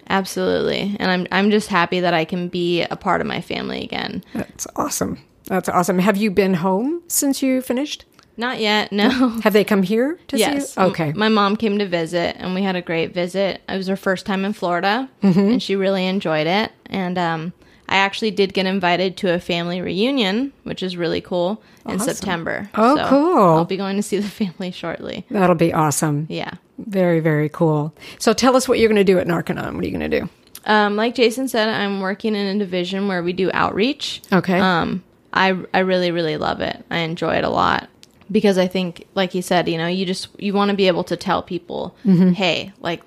[0.08, 0.96] Absolutely.
[0.98, 4.24] And I'm I'm just happy that I can be a part of my family again.
[4.34, 5.22] That's awesome.
[5.44, 6.00] That's awesome.
[6.00, 8.04] Have you been home since you finished?
[8.36, 8.92] Not yet.
[8.92, 9.08] No.
[9.44, 10.72] Have they come here to Yes.
[10.74, 10.86] see you?
[10.88, 11.12] Okay.
[11.12, 13.60] My mom came to visit and we had a great visit.
[13.68, 15.38] It was her first time in Florida Mm-hmm.
[15.40, 16.72] and she really enjoyed it.
[16.86, 17.52] And um,
[17.88, 22.70] I actually did get invited to a family reunion, which is really cool, in September.
[22.74, 23.56] Oh, cool.
[23.58, 25.26] I'll be going to see the family shortly.
[25.30, 26.26] That'll be awesome.
[26.30, 26.52] Yeah.
[26.78, 27.94] Very very cool.
[28.18, 29.74] So tell us what you're going to do at Narconon.
[29.74, 30.28] What are you going to do?
[30.64, 34.22] Um, like Jason said, I'm working in a division where we do outreach.
[34.32, 34.58] Okay.
[34.58, 35.02] Um,
[35.34, 36.84] I I really really love it.
[36.90, 37.88] I enjoy it a lot
[38.30, 41.04] because I think, like he said, you know, you just you want to be able
[41.04, 41.94] to tell people,
[42.32, 43.02] hey, like,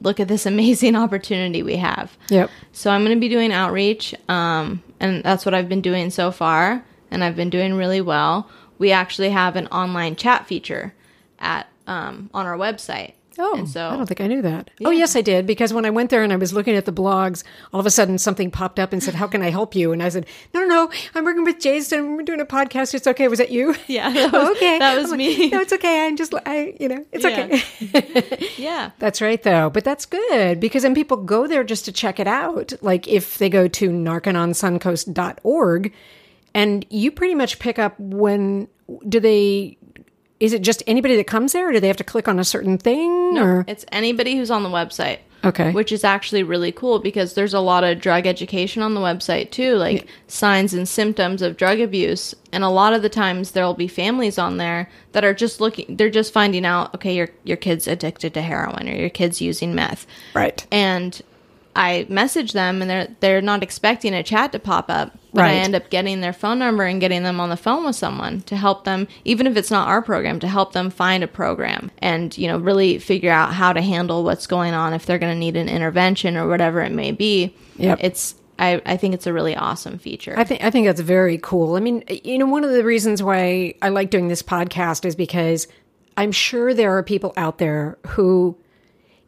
[0.00, 2.16] look at this amazing opportunity we have.
[2.28, 2.50] yep.
[2.72, 6.30] So I'm going to be doing outreach, um, and that's what I've been doing so
[6.30, 8.48] far, and I've been doing really well.
[8.78, 10.94] We actually have an online chat feature
[11.38, 13.14] at um, on our website.
[13.44, 14.70] Oh, and so I don't think I knew that.
[14.84, 16.92] Oh, yes, I did because when I went there and I was looking at the
[16.92, 19.90] blogs, all of a sudden something popped up and said, "How can I help you?"
[19.92, 22.16] And I said, "No, no, no, I'm working with Jason.
[22.16, 22.94] We're doing a podcast.
[22.94, 23.26] It's okay.
[23.26, 24.78] Was that you?" Yeah, that was- oh, okay.
[24.78, 25.50] that was I'm like, me.
[25.50, 26.06] no, it's okay.
[26.06, 27.48] I'm just, I, you know, it's Yeah.
[27.92, 28.48] okay.
[28.56, 29.70] yeah, That's right, though.
[29.70, 32.72] But that's good because then people go there just to check it out.
[32.80, 35.92] Like if they go to narcononsuncoast.org
[36.54, 38.68] and you pretty much pick up when
[39.08, 39.78] do they
[40.42, 42.44] is it just anybody that comes there or do they have to click on a
[42.44, 45.20] certain thing or It's anybody who's on the website.
[45.44, 45.72] Okay.
[45.72, 49.50] Which is actually really cool because there's a lot of drug education on the website
[49.50, 52.34] too, like signs and symptoms of drug abuse.
[52.52, 55.96] And a lot of the times there'll be families on there that are just looking
[55.96, 59.74] they're just finding out, okay, your your kid's addicted to heroin or your kid's using
[59.74, 60.06] meth.
[60.34, 60.66] right.
[60.70, 61.20] And
[61.74, 65.18] I message them and they're they're not expecting a chat to pop up.
[65.34, 67.96] But I end up getting their phone number and getting them on the phone with
[67.96, 71.26] someone to help them, even if it's not our program, to help them find a
[71.26, 75.18] program and, you know, really figure out how to handle what's going on if they're
[75.18, 77.56] going to need an intervention or whatever it may be.
[77.78, 77.98] Yep.
[78.02, 80.34] It's I, I think it's a really awesome feature.
[80.36, 81.76] I think I think that's very cool.
[81.76, 85.16] I mean, you know, one of the reasons why I like doing this podcast is
[85.16, 85.66] because
[86.16, 88.56] I'm sure there are people out there who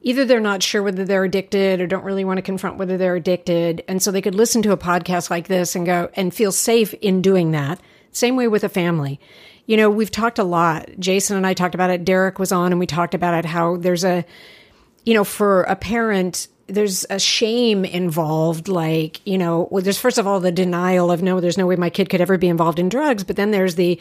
[0.05, 3.17] either they're not sure whether they're addicted or don't really want to confront whether they're
[3.17, 6.53] addicted, and so they could listen to a podcast like this and go and feel
[6.53, 7.81] safe in doing that.
[8.13, 9.19] Same way with a family.
[9.67, 10.89] You know, we've talked a lot.
[10.99, 12.05] Jason and I talked about it.
[12.05, 14.25] Derek was on and we talked about it how there's a
[15.05, 18.69] you know, for a parent, there's a shame involved.
[18.69, 21.77] Like, you know, well, there's first of all the denial of no, there's no way
[21.77, 23.23] my kid could ever be involved in drugs.
[23.23, 24.01] But then there's the,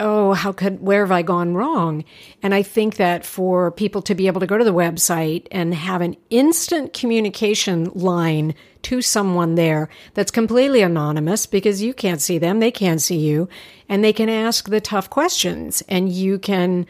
[0.00, 2.04] oh, how could, where have I gone wrong?
[2.42, 5.74] And I think that for people to be able to go to the website and
[5.74, 12.38] have an instant communication line to someone there that's completely anonymous because you can't see
[12.38, 13.48] them, they can't see you,
[13.88, 16.86] and they can ask the tough questions and you can,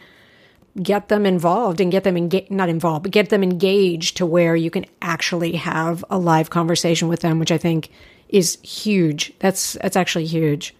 [0.81, 4.55] get them involved and get them engaged, not involved, but get them engaged to where
[4.55, 7.89] you can actually have a live conversation with them, which I think
[8.29, 9.33] is huge.
[9.39, 10.75] That's, that's actually huge.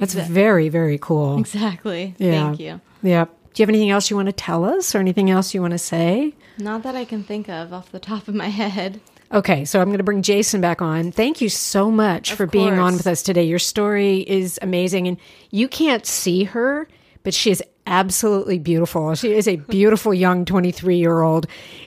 [0.00, 1.38] That's very, very cool.
[1.38, 2.14] exactly.
[2.18, 2.46] Yeah.
[2.48, 2.80] Thank you.
[3.02, 3.26] Yeah.
[3.26, 5.72] Do you have anything else you want to tell us or anything else you want
[5.72, 6.34] to say?
[6.58, 9.00] Not that I can think of off the top of my head.
[9.32, 11.12] Okay, so I'm going to bring Jason back on.
[11.12, 13.44] Thank you so much for being on with us today.
[13.44, 15.18] Your story is amazing, and
[15.52, 16.88] you can't see her,
[17.22, 19.14] but she is absolutely beautiful.
[19.14, 21.46] She is a beautiful young 23 year old,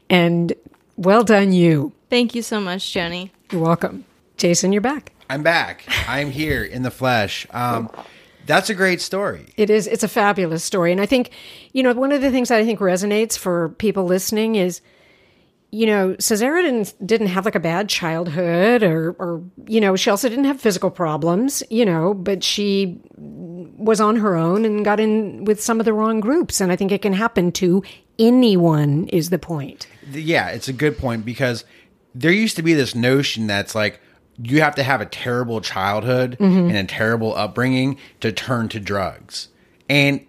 [0.10, 0.54] and
[0.96, 1.92] well done, you.
[2.10, 3.32] Thank you so much, Joni.
[3.52, 4.06] You're welcome.
[4.38, 5.12] Jason, you're back.
[5.30, 5.86] I'm back.
[6.08, 7.48] I'm here in the flesh.
[7.52, 7.90] Um,
[8.46, 9.46] that's a great story.
[9.58, 9.88] It is.
[9.88, 11.32] It's a fabulous story, and I think,
[11.72, 14.82] you know, one of the things that I think resonates for people listening is,
[15.72, 20.10] you know, Csira didn't didn't have like a bad childhood, or or you know, she
[20.10, 25.00] also didn't have physical problems, you know, but she was on her own and got
[25.00, 27.82] in with some of the wrong groups, and I think it can happen to
[28.20, 29.08] anyone.
[29.08, 29.88] Is the point?
[30.12, 31.64] Yeah, it's a good point because
[32.14, 34.02] there used to be this notion that's like
[34.42, 36.70] you have to have a terrible childhood mm-hmm.
[36.70, 39.50] and a terrible upbringing to turn to drugs.
[39.90, 40.26] And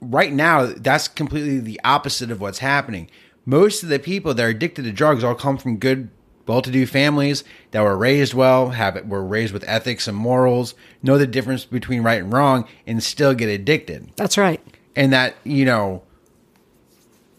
[0.00, 3.10] right now, that's completely the opposite of what's happening.
[3.44, 6.08] Most of the people that are addicted to drugs all come from good,
[6.46, 11.26] well-to-do families that were raised well, have were raised with ethics and morals, know the
[11.26, 14.10] difference between right and wrong, and still get addicted.
[14.16, 14.60] That's right.
[14.96, 16.02] And that you know,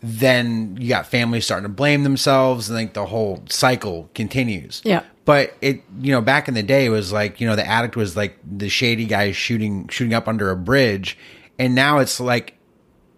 [0.01, 4.81] then you got families starting to blame themselves, and like the whole cycle continues.
[4.83, 5.03] Yeah.
[5.23, 7.95] But it, you know, back in the day, it was like you know the addict
[7.95, 11.17] was like the shady guy shooting shooting up under a bridge,
[11.59, 12.55] and now it's like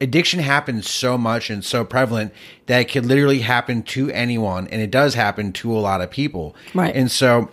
[0.02, 2.34] addiction happens so much and so prevalent
[2.66, 6.12] that it could literally happen to anyone, and it does happen to a lot of
[6.12, 6.54] people.
[6.74, 6.94] Right.
[6.94, 7.50] And so,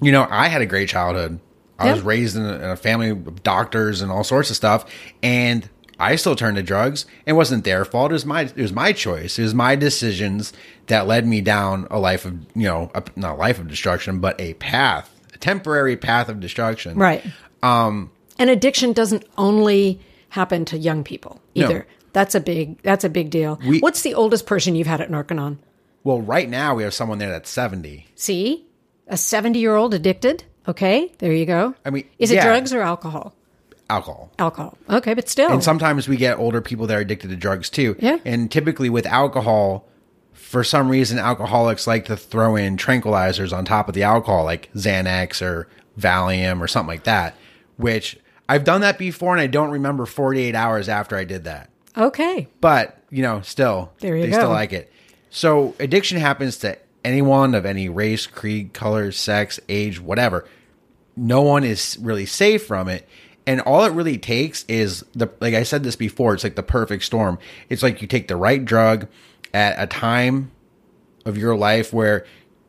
[0.00, 1.38] you know, I had a great childhood.
[1.78, 1.92] I Yeah.
[1.92, 4.86] was raised in a, in a family of doctors and all sorts of stuff,
[5.22, 7.06] and I still turned to drugs.
[7.26, 8.12] It wasn't their fault.
[8.12, 9.38] It was my it was my choice.
[9.38, 10.52] It was my decisions
[10.86, 14.20] that led me down a life of you know a, not a life of destruction,
[14.20, 16.96] but a path, a temporary path of destruction.
[16.96, 17.24] Right.
[17.62, 21.64] Um, and addiction doesn't only happen to young people No.
[21.64, 21.86] either.
[22.12, 22.80] That's a big.
[22.82, 23.58] That's a big deal.
[23.66, 25.58] We- What's the oldest person you've had at Narconon?
[26.04, 28.06] Well, right now we have someone there that's seventy.
[28.14, 28.66] See,
[29.08, 30.44] a seventy-year-old addicted.
[30.66, 31.74] Okay, there you go.
[31.84, 32.44] I mean, is it yeah.
[32.46, 33.34] drugs or alcohol?
[33.90, 34.30] Alcohol.
[34.38, 34.76] Alcohol.
[34.90, 35.50] Okay, but still.
[35.50, 37.96] And sometimes we get older people that are addicted to drugs too.
[37.98, 38.18] Yeah.
[38.24, 39.86] And typically with alcohol,
[40.32, 44.70] for some reason, alcoholics like to throw in tranquilizers on top of the alcohol, like
[44.74, 47.34] Xanax or Valium or something like that,
[47.76, 51.70] which I've done that before and I don't remember 48 hours after I did that.
[51.96, 52.48] okay.
[52.60, 54.36] But, you know, still, There you they go.
[54.38, 54.92] still like it.
[55.30, 60.46] So addiction happens to anyone of any race, creed, color, sex, age, whatever.
[61.16, 63.06] No one is really safe from it.
[63.48, 66.62] And all it really takes is the like I said this before, it's like the
[66.62, 67.38] perfect storm.
[67.70, 69.08] It's like you take the right drug
[69.54, 70.50] at a time
[71.24, 72.26] of your life where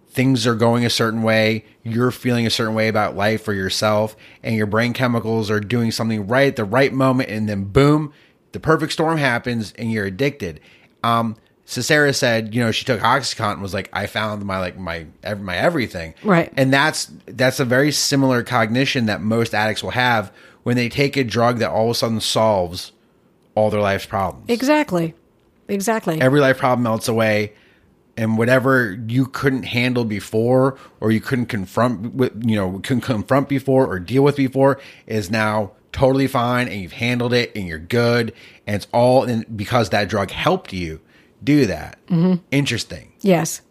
[0.08, 4.16] things are going a certain way, you're feeling a certain way about life or yourself,
[4.42, 8.14] and your brain chemicals are doing something right at the right moment, and then boom,
[8.54, 10.62] the perfect storm happens and you're addicted.
[11.04, 14.60] Um, so Csira said, you know, she took OxyContin and was like, I found my
[14.60, 15.08] like my
[15.40, 16.54] my everything, Right.
[16.56, 20.32] And that's that's a very similar cognition that most addicts will have
[20.64, 22.92] when they take a drug that all of a sudden solves
[23.56, 25.14] all their life's problems Exactly.
[25.68, 26.20] Exactly.
[26.22, 27.54] every life problem melts away
[28.18, 33.48] and whatever you couldn't handle before or you couldn't confront with you know couldn't confront
[33.48, 37.80] before or deal with before is now totally fine and you've handled it and you're
[37.80, 38.34] good
[38.68, 41.00] and it's all in because that drug helped you
[41.44, 42.36] do that mm-hmm.
[42.52, 43.62] interesting yes.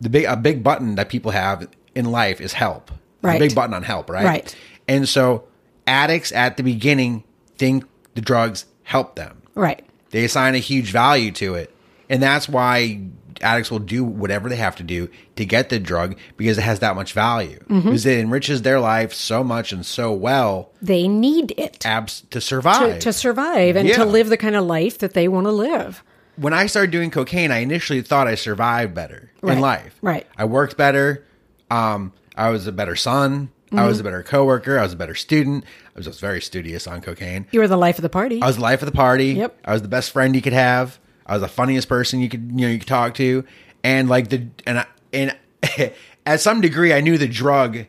[0.00, 2.90] the big a big button that people have in life is help
[3.22, 3.38] Right.
[3.38, 4.56] big button on help right Right.
[4.88, 5.44] and so
[5.90, 7.24] addicts at the beginning
[7.58, 9.84] think the drugs help them Right.
[10.10, 11.74] they assign a huge value to it.
[12.08, 13.00] And that's why
[13.42, 16.80] addicts will do whatever they have to do to get the drug because it has
[16.80, 17.58] that much value.
[17.68, 17.80] Mm-hmm.
[17.88, 22.26] Because it enriches their life so much and so well They need it abs to
[22.30, 22.98] to, survive.
[23.00, 23.96] to survive and Yeah.
[23.96, 26.02] to live the kind of life that they want to live.
[26.36, 29.54] when I started doing cocaine, I initially thought I survived better Right.
[29.56, 29.94] in life.
[30.02, 30.26] Right.
[30.38, 31.24] I worked better.
[31.70, 33.50] Um, I was a better son.
[33.72, 33.86] I Mm-hmm.
[33.86, 34.78] was a better coworker.
[34.78, 35.64] I was a better student.
[35.64, 37.46] I was just very studious on cocaine.
[37.52, 38.42] You were the life of the party.
[38.42, 39.26] I was the life of the party.
[39.34, 39.58] Yep.
[39.64, 40.98] I was the best friend you could have.
[41.24, 43.44] I was the funniest person you could you know you could talk to,
[43.84, 45.36] and like the and I, and
[46.26, 47.86] at some degree I knew the drug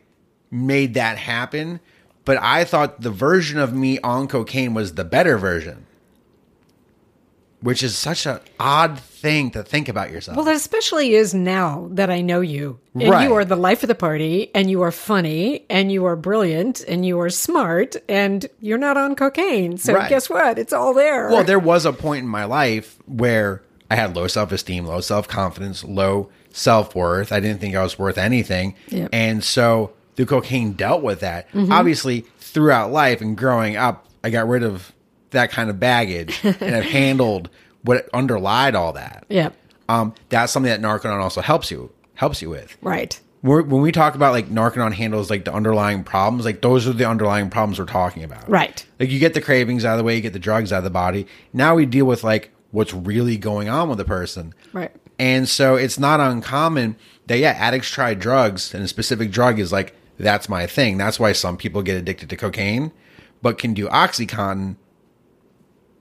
[0.52, 1.80] made that happen,
[2.26, 5.88] but I thought the version of me on cocaine was the better version,
[7.62, 10.36] which is such an odd thing to think about yourself.
[10.38, 12.80] well, it especially is now that I know you.
[12.96, 13.24] And Right.
[13.28, 16.84] you are the life of the party, and you are funny, and you are brilliant,
[16.88, 19.78] and you are smart, and you're not on cocaine.
[19.78, 20.10] So Right.
[20.10, 20.58] guess what?
[20.58, 21.30] It's all there.
[21.30, 25.02] Well, there was a point in my life where I had low self esteem, low
[25.02, 27.32] self confidence, low self worth.
[27.32, 28.74] I didn't think I was worth anything.
[28.90, 29.10] Yep.
[29.14, 31.48] And so the cocaine dealt with that.
[31.54, 31.72] Mm-hmm.
[31.72, 34.92] Obviously, throughout life and growing up, I got rid of
[35.32, 37.50] that kind of baggage and I've handled
[37.84, 39.26] what underlied all that.
[39.30, 39.50] yeah.
[39.90, 42.78] Um, that's something that Narconon also helps you helps you with.
[42.82, 43.20] Right.
[43.42, 46.94] We're, when we talk about like Narconon handles like the underlying problems, like those are
[46.94, 48.48] the underlying problems we're talking about.
[48.48, 48.86] Right.
[49.00, 50.84] Like you get the cravings out of the way, you get the drugs out of
[50.86, 51.28] the body.
[51.52, 54.54] Now we deal with like what's really going on with the person.
[54.72, 54.92] Right.
[55.20, 56.96] And so it's not uncommon
[57.28, 60.98] that yeah, addicts try drugs and a specific drug is like that's my thing.
[60.98, 62.92] That's why some people get addicted to cocaine,
[63.42, 64.76] but can do OxyContin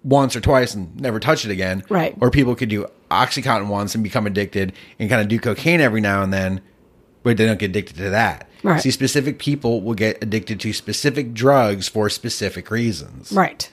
[0.03, 1.83] once or twice and never touch it again.
[1.89, 2.17] Right.
[2.21, 6.01] Or people could do OxyContin once and become addicted and kind of do cocaine every
[6.01, 6.61] now and then,
[7.23, 8.49] but they don't get addicted to that.
[8.63, 8.81] Right.
[8.81, 13.33] See, specific people will get addicted to specific drugs for specific reasons.
[13.33, 13.71] Right.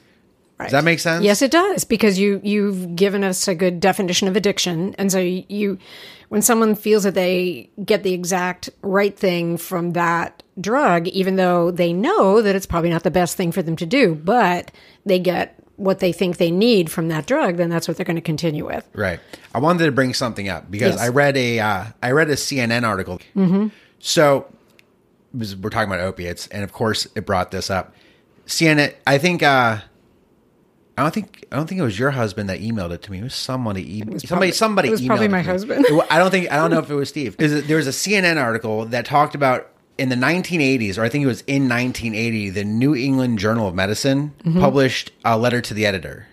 [0.59, 0.65] Right.
[0.65, 1.23] Does that make sense?
[1.23, 5.19] Yes, it does because you you've given us a good definition of addiction, and so
[5.19, 5.77] you, you
[6.29, 11.69] when someone feels that they get the exact right thing from that drug, even though
[11.69, 14.71] they know that it's probably not the best thing for them to do, but
[15.05, 18.15] they get what they think they need from that drug, then that's what they're going
[18.15, 18.87] to continue with.
[18.93, 19.19] Right.
[19.55, 21.01] I wanted to bring something up because Yes.
[21.03, 23.19] I read a uh, I read a CNN article.
[23.35, 23.67] Mm-hmm.
[23.99, 24.47] So
[25.33, 27.93] was- we're talking about opiates, and of course it brought this up.
[28.47, 28.93] CNN.
[29.05, 29.41] I think.
[29.43, 29.77] uh
[30.99, 33.19] I don't think I don't think it was your husband that emailed it to me.
[33.19, 33.83] It was somebody.
[33.83, 34.27] E- somebody.
[34.27, 34.87] probably- somebody.
[34.87, 35.85] it was probably my husband.
[35.87, 36.51] It I don't think.
[36.51, 37.35] I don't know if it was Steve.
[37.39, 41.23] A- There was a CNN article that talked about in the 1980s, or I think
[41.23, 44.59] it was in 1980, the New England Journal of Medicine Mm-hmm.
[44.59, 46.27] published a letter to the editor.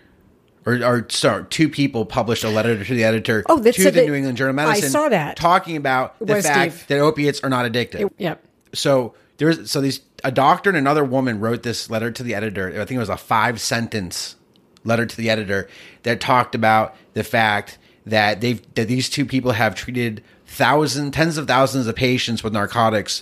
[0.65, 4.05] Or, or sorry, two people published a letter to the editor Oh, to the that-
[4.05, 4.85] New England Journal of Medicine.
[4.85, 5.35] I saw that.
[5.37, 6.87] talking about the fact Steve.
[6.87, 8.09] that opiates are not addictive.
[8.17, 8.43] Yep.
[8.73, 12.69] So there's so these a doctor and another woman wrote this letter to the editor.
[12.69, 14.35] I think it was a five sentence
[14.83, 15.67] letter to the editor
[16.03, 21.37] that talked about the fact that they've that these two people have treated thousands, tens
[21.37, 23.21] of thousands of patients with narcotics,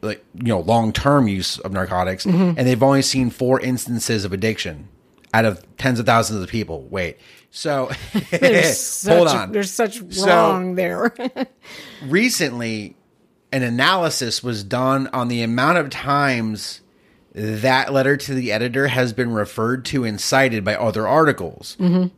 [0.00, 2.58] like you know, long term use of narcotics, Mm-hmm.
[2.58, 4.88] and they've only seen four instances of addiction
[5.34, 6.82] out of tens of thousands of people.
[6.90, 7.18] Wait,
[7.50, 7.90] so
[8.30, 9.52] There's hold such- on.
[9.52, 11.14] There's such So- wrong there.
[12.02, 12.96] recently
[13.52, 16.80] an analysis was done on the amount of times
[17.34, 21.76] that letter to the editor has been referred to and cited by other articles.
[21.80, 22.08] Mm-hmm.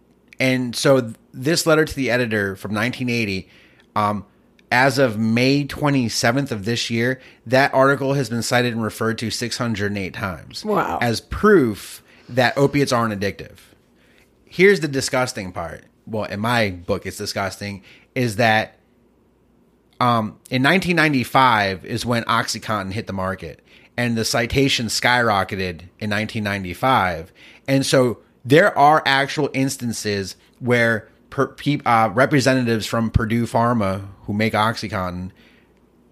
[0.40, 3.49] And so th- this letter to the editor from 1980,
[3.97, 4.25] um,
[4.75, 9.31] as of May 27th of this year, that article has been cited and referred to
[9.31, 10.65] 608 times.
[10.65, 10.99] Wow.
[11.01, 13.59] As proof that opiates aren't addictive
[14.55, 15.83] here's the disgusting part.
[16.07, 17.83] Well, in my book, it's disgusting.
[18.15, 18.79] Is that
[19.99, 23.65] um, in 1995 is when OxyContin hit the market,
[23.97, 27.33] and the citation skyrocketed in 1995,
[27.67, 34.33] and so there are actual instances where per, pe- uh, representatives from Purdue Pharma who
[34.33, 35.33] make OxyContin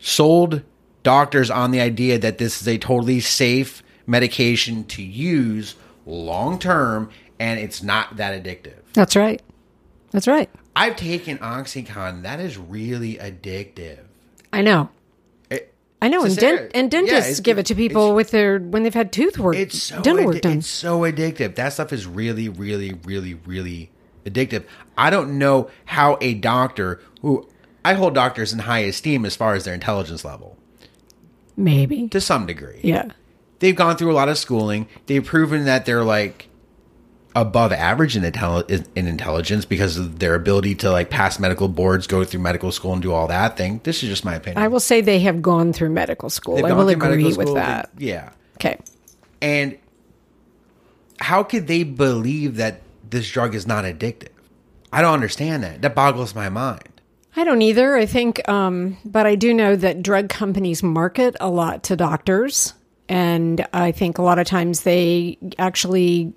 [0.00, 0.62] sold
[1.04, 7.08] doctors on the idea that this is a totally safe medication to use long term
[7.38, 8.80] and it's not that addictive.
[8.94, 9.40] That's right.
[10.10, 10.50] That's right.
[10.74, 12.22] I've taken Oxycontin.
[12.22, 14.00] That is really addictive.
[14.52, 14.88] I know.
[15.50, 18.82] It- I know, and, dent- and dentists it's- give it to people with their when
[18.82, 20.58] they've had tooth work, It's so dental work done.
[20.58, 21.54] It's so addictive.
[21.54, 23.91] That stuff is really, really, really, really
[24.24, 24.64] addictive.
[24.96, 27.48] I don't know how a doctor who
[27.84, 30.56] I hold doctors in high esteem as far as their intelligence level
[31.56, 32.80] Maybe, to some degree.
[32.82, 33.10] yeah,
[33.58, 34.86] they've gone through a lot of schooling.
[35.06, 36.48] They've proven that they're like
[37.34, 42.06] above average in, intelli- in intelligence because of their ability to like pass medical boards,
[42.06, 43.80] go through medical school, and do all that thing.
[43.84, 44.62] This is just my opinion.
[44.62, 46.56] I will say they have gone through medical school.
[46.56, 47.90] They've I will agree with that.
[47.96, 48.30] they- yeah.
[48.56, 48.78] Okay,
[49.40, 49.78] And
[51.20, 52.81] how could they believe that
[53.12, 54.28] this drug is not addictive?
[54.92, 55.80] I don't understand that.
[55.82, 56.88] That boggles my mind.
[57.34, 57.96] I don't either.
[57.96, 62.74] I think, um, but I do know that drug companies market a lot to doctors.
[63.08, 66.32] And I think a lot of times they actually,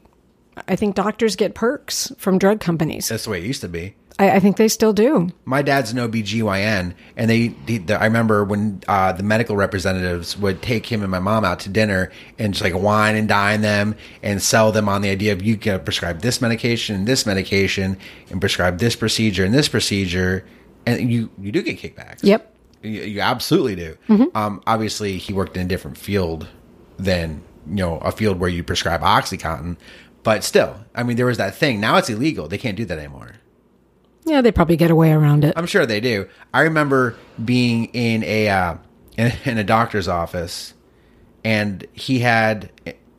[0.68, 3.10] I think doctors get perks from drug companies.
[3.10, 3.96] That's the way it used to be.
[4.18, 5.30] I, I think they still do.
[5.44, 10.38] My dad's an OBGYN, and they, they the, I remember when uh, the medical representatives
[10.38, 13.62] would take him and my mom out to dinner and just like wine and dine
[13.62, 17.26] them and sell them on the idea of you can prescribe this medication and this
[17.26, 17.98] medication
[18.30, 20.46] and prescribe this procedure and this procedure,
[20.86, 22.20] and you you do get kickbacks.
[22.24, 22.54] Yep.
[22.84, 23.98] You, you absolutely do.
[24.36, 26.48] Um, obviously, he worked in a different field
[26.98, 29.76] than you know a field where you prescribe OxyContin,
[30.24, 31.82] but still, I mean, there was that thing.
[31.82, 33.34] Now it's illegal; they can't do that anymore.
[34.26, 35.54] Yeah, they probably get away around it.
[35.56, 36.28] I'm sure they do.
[36.54, 38.76] I remember being in a uh,
[39.18, 40.74] in, in a doctor's office,
[41.44, 42.72] and he had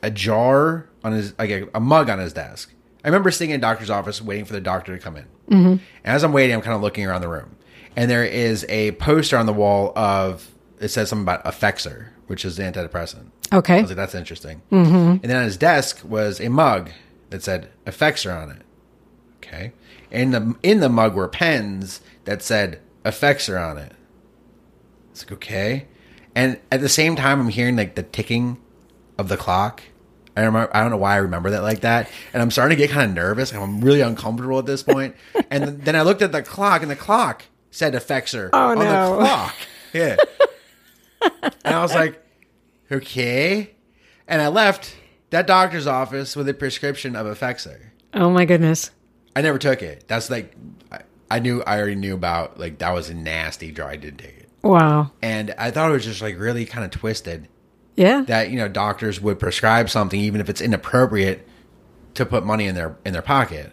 [0.03, 2.73] a jar on his like a, a mug on his desk.
[3.05, 5.27] I remember sitting in a doctor's office waiting for the doctor to come in.
[5.49, 5.67] Mm-hmm.
[5.69, 7.57] And as I'm waiting, I'm kind of looking around the room,
[7.95, 10.51] and there is a poster on the wall of
[10.81, 13.31] it says something about Effexor, which is the antidepressant.
[13.53, 14.61] Okay, I was like, that's interesting.
[14.73, 14.93] Mm-hmm.
[14.93, 16.91] And then on his desk was a mug
[17.31, 18.63] that said Effexor on it.
[19.37, 19.73] Okay.
[20.11, 23.93] And the in the mug were pens that said Effexor on it.
[25.11, 25.87] It's like okay.
[26.35, 28.59] And at the same time, I'm hearing like the ticking
[29.19, 29.83] of the clock.
[30.37, 30.75] I remember.
[30.77, 33.09] I don't know why I remember that like that, and I'm starting to get kind
[33.11, 33.53] of nervous.
[33.53, 35.17] and I'm really uncomfortable at this point.
[35.51, 39.17] and then- I looked at the clock, and the clock said Effexor Oh, on no.
[39.17, 39.55] the clock.
[39.95, 40.17] Yeah.
[41.65, 42.23] and I was like,
[42.93, 43.71] okay.
[44.29, 44.95] And I left
[45.31, 47.79] that doctor's office with a prescription of Effexor.
[48.13, 48.91] Oh my goodness.
[49.37, 50.05] I never took it.
[50.09, 50.55] That's like,
[50.91, 53.91] I, I knew, I already knew about, like, that was a nasty drug.
[53.91, 54.49] I didn't take it.
[54.63, 55.13] Wow.
[55.23, 57.47] And I thought it was just, like, really kind of twisted
[57.97, 58.23] Yeah.
[58.23, 61.47] that, you know, doctors would prescribe something, even if it's inappropriate,
[62.15, 63.73] to put money in their in their pocket.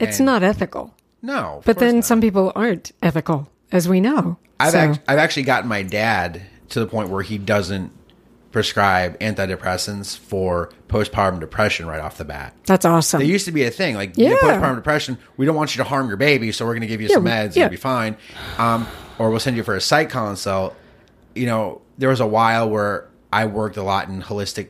[0.00, 0.94] it's and- not ethical.
[1.22, 1.60] No.
[1.64, 2.04] But then not.
[2.04, 4.38] some people aren't ethical, as we know.
[4.58, 7.92] I've, So- act- I've actually gotten my dad to the point where he doesn't
[8.56, 12.54] prescribe antidepressants for postpartum depression right off the bat.
[12.64, 13.20] that's awesome.
[13.20, 13.96] It used to be a thing.
[13.96, 14.32] Like, Yeah.
[14.40, 17.02] postpartum depression, we don't want you to harm your baby, so we're going to give
[17.02, 17.64] you some meds, yeah.
[17.64, 18.16] you'll be fine.
[18.56, 18.86] Um,
[19.18, 20.74] or we'll send you for a psych consult.
[21.34, 24.68] You know, there was a while where I worked a lot in holistic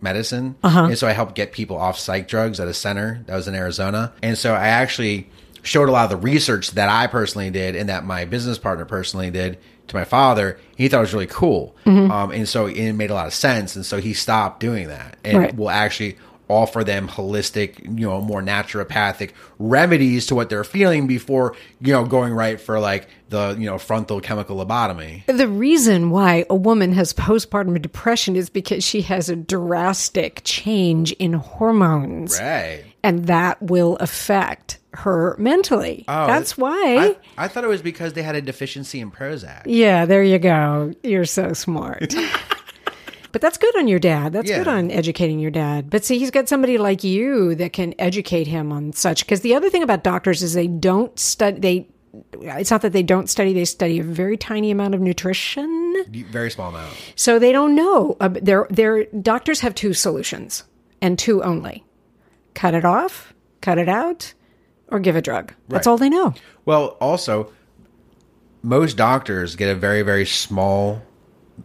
[0.00, 0.54] medicine.
[0.62, 0.84] Uh-huh.
[0.84, 3.54] And so I helped get people off psych drugs at a center that was in
[3.54, 4.14] Arizona.
[4.22, 5.28] And so I actually
[5.62, 8.86] showed a lot of the research that I personally did and that my business partner
[8.86, 9.58] personally did
[9.88, 10.58] to my father.
[10.76, 11.76] He thought it was really cool.
[11.86, 12.10] Mm-hmm.
[12.10, 13.76] Um, and so it made a lot of sense.
[13.76, 15.56] And so he stopped doing that and Right.
[15.56, 16.16] will actually
[16.48, 22.04] offer them holistic, you know, more naturopathic remedies to what they're feeling before, you know,
[22.04, 25.24] going right for like the, you know, frontal chemical lobotomy.
[25.26, 31.12] The reason why a woman has postpartum depression is because she has a drastic change
[31.12, 32.38] in hormones.
[32.38, 32.84] Right.
[33.02, 36.04] And that will affect her mentally.
[36.26, 37.16] That's why.
[37.36, 39.62] I, I thought it was because they had a deficiency in Prozac.
[39.66, 40.92] yeah, there you go.
[41.02, 42.14] You're so smart.
[43.32, 44.32] but that's good on your dad.
[44.32, 45.90] That's good on educating your dad.
[45.90, 49.24] But see, he's got somebody like you that can educate him on such.
[49.24, 51.88] Because the other thing about doctors is they don't study, they,
[52.58, 56.04] it's not that they don't study, they study a very tiny amount of nutrition.
[56.30, 56.94] Very small amount.
[57.16, 58.16] So they don't know.
[58.20, 60.64] Uh, their their doctors have two solutions
[61.00, 61.84] and two only:
[62.54, 64.34] cut it off, cut it out,
[64.92, 65.52] or give a drug.
[65.68, 65.90] That's Right.
[65.90, 66.34] all they know.
[66.64, 67.50] Well, also,
[68.62, 71.02] most doctors get a very, very small,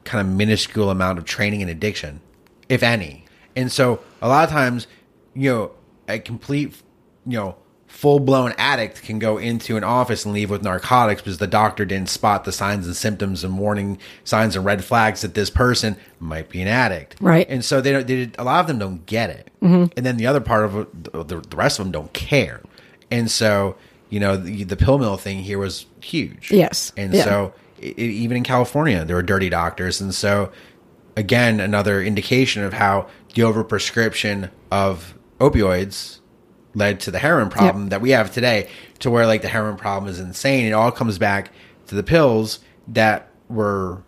[0.03, 2.21] kind of minuscule amount of training in addiction,
[2.69, 3.25] if any.
[3.55, 4.87] And so a lot of times,
[5.35, 5.71] you know,
[6.07, 6.73] a complete,
[7.25, 7.55] you know,
[7.87, 11.83] full blown addict can go into an office and leave with narcotics because the doctor
[11.85, 15.95] didn't spot the signs and symptoms and warning signs and red flags that this person
[16.19, 17.15] might be an addict.
[17.19, 17.47] Right.
[17.49, 19.49] And so they don't, they, a lot of them don't get it.
[19.61, 19.93] Mm-hmm.
[19.97, 20.73] And then the other part of
[21.03, 22.61] the, the rest of them don't care.
[23.11, 23.75] And so,
[24.09, 26.51] you know, the, the pill mill thing here was huge.
[26.51, 26.91] Yes.
[26.97, 27.23] And Yeah.
[27.23, 30.01] so, i even in California, there were dirty doctors.
[30.01, 30.51] And so,
[31.15, 36.19] again, another indication of how the overprescription of opioids
[36.73, 40.09] led to the heroin problem that we have today, to where like the heroin problem
[40.11, 40.65] is insane.
[40.65, 41.51] It all comes back
[41.87, 44.01] to the pills that were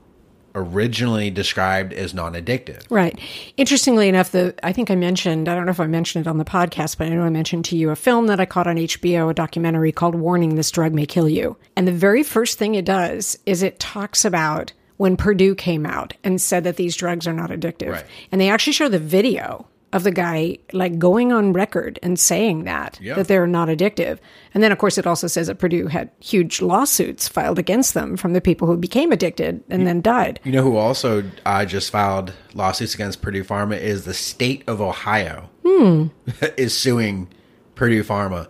[0.55, 2.83] originally described as non addictive.
[2.89, 3.17] Right.
[3.57, 6.37] Interestingly enough, the I think I mentioned I don't know if I mentioned it on
[6.37, 8.75] the podcast, but I know I mentioned to you a film that I caught on
[8.77, 12.75] HBO, a documentary called "Warning: This Drug May Kill You." And the very first thing
[12.75, 17.25] it does is it talks about when Purdue came out and said that these drugs
[17.25, 18.05] are not addictive, Right.
[18.33, 22.63] and they actually show the video of the guy like going on record and saying
[22.65, 23.15] that Yeah.
[23.15, 24.19] that they're not addictive.
[24.53, 28.15] And then of course it also says that Purdue had huge lawsuits filed against them
[28.15, 30.39] from the people who became addicted and then died.
[30.43, 34.79] You know who also uh, just filed lawsuits against Purdue Pharma is the state of
[34.79, 35.49] Ohio
[36.57, 37.27] is suing
[37.75, 38.47] Purdue Pharma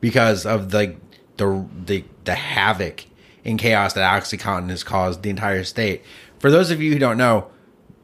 [0.00, 0.96] because of the
[1.36, 3.04] the the, the havoc
[3.44, 6.02] and chaos that OxyContin has caused the entire state.
[6.38, 7.48] For those of you who don't know,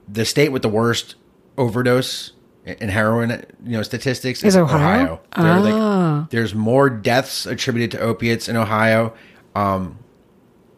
[0.08, 1.14] the state with the worst
[1.56, 2.32] overdose
[2.66, 5.20] and heroin, you know, statistics Is Ohio?
[5.36, 6.18] There are, Ah.
[6.20, 9.12] like, there's more deaths attributed to opiates in Ohio,
[9.54, 9.98] um,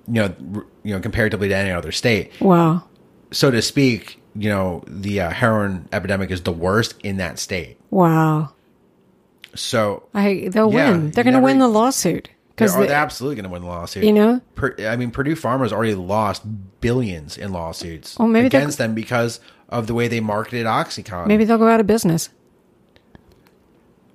[0.09, 2.84] you know, r- you know, comparatively to any other state, Wow.
[3.30, 4.20] so to speak.
[4.39, 7.78] You know, the uh, heroin epidemic is the worst in that state.
[7.91, 8.51] Wow.
[9.55, 11.11] So I they'll Yeah, win.
[11.11, 14.05] They're going to win the lawsuit they're, because they're absolutely going to win the lawsuit.
[14.05, 16.43] you know Per, I mean, Purdue Pharma has already lost
[16.82, 21.26] billions in lawsuits Well, maybe against them because of the way they marketed OxyContin.
[21.26, 22.28] maybe they'll go out of business.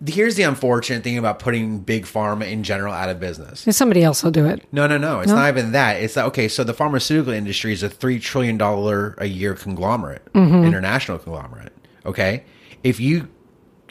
[0.08, 3.66] Here's the unfortunate thing about putting big pharma in general out of business.
[3.68, 4.66] And somebody else will do it.
[4.72, 5.20] No, no, no.
[5.20, 5.36] It's No?
[5.36, 5.98] not even that.
[6.02, 6.48] It's that okay.
[6.48, 10.64] So the pharmaceutical industry is a three trillion dollar a year conglomerate, Mm-hmm.
[10.64, 11.72] international conglomerate.
[12.04, 12.44] Okay,
[12.84, 13.28] if you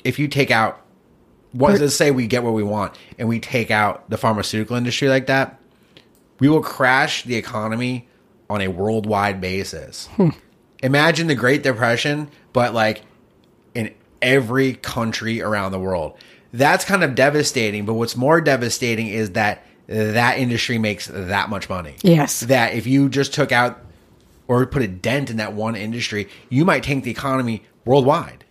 [0.03, 0.81] if you take out
[1.53, 5.09] what let's say we get what we want and we take out the pharmaceutical industry
[5.09, 5.61] like that,
[6.41, 8.09] we will crash the economy
[8.49, 10.09] on a worldwide basis.
[10.17, 10.31] Hmm.
[10.83, 13.03] Imagine the Great Depression, but like
[13.75, 16.17] in every country around the world.
[16.53, 21.69] That's kind of devastating, but what's more devastating is that that industry makes that much
[21.69, 21.97] money.
[22.03, 22.41] Yes.
[22.41, 23.81] That if you just took out
[24.49, 28.45] or put a dent in that one industry, you might tank the economy worldwide.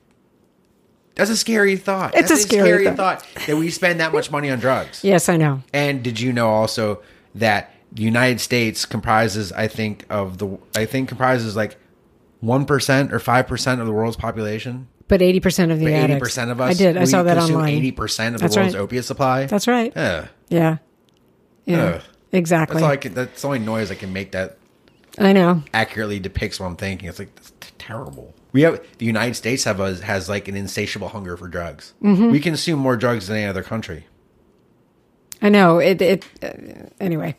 [1.16, 2.16] That's a scary thought.
[2.16, 5.04] It's That's a scary thought that we spend that much money on drugs.
[5.10, 5.62] Yes, I know.
[5.74, 7.02] And did you know also
[7.36, 11.76] that the United States comprises, I think, of the I think comprises like
[12.40, 14.88] one percent or five percent of the world's population.
[15.08, 16.20] But eighty percent of the Eighty addicts.
[16.20, 16.72] percent of us.
[16.72, 16.98] I did.
[16.98, 17.74] I we saw that consume online.
[17.74, 18.82] Eighty percent of the world's right.
[18.82, 19.46] opiate supply.
[19.46, 19.92] That's right.
[19.96, 20.28] Ugh.
[20.50, 20.78] Yeah.
[21.66, 21.84] Yeah.
[21.84, 22.02] Ugh.
[22.32, 22.76] Exactly.
[22.76, 24.58] That's all I can, That's the only noise I can make that
[25.18, 25.64] I know.
[25.74, 27.10] accurately depicts what I'm thinking.
[27.10, 28.36] It's like that's t- terrible.
[28.52, 31.94] We have the United States have a, has like an insatiable hunger for drugs.
[32.04, 32.30] Mm-hmm.
[32.30, 34.06] We consume more drugs than any other country.
[35.42, 35.80] I know.
[35.80, 36.02] It.
[36.02, 36.26] It.
[36.44, 36.52] Uh,
[37.00, 37.36] anyway,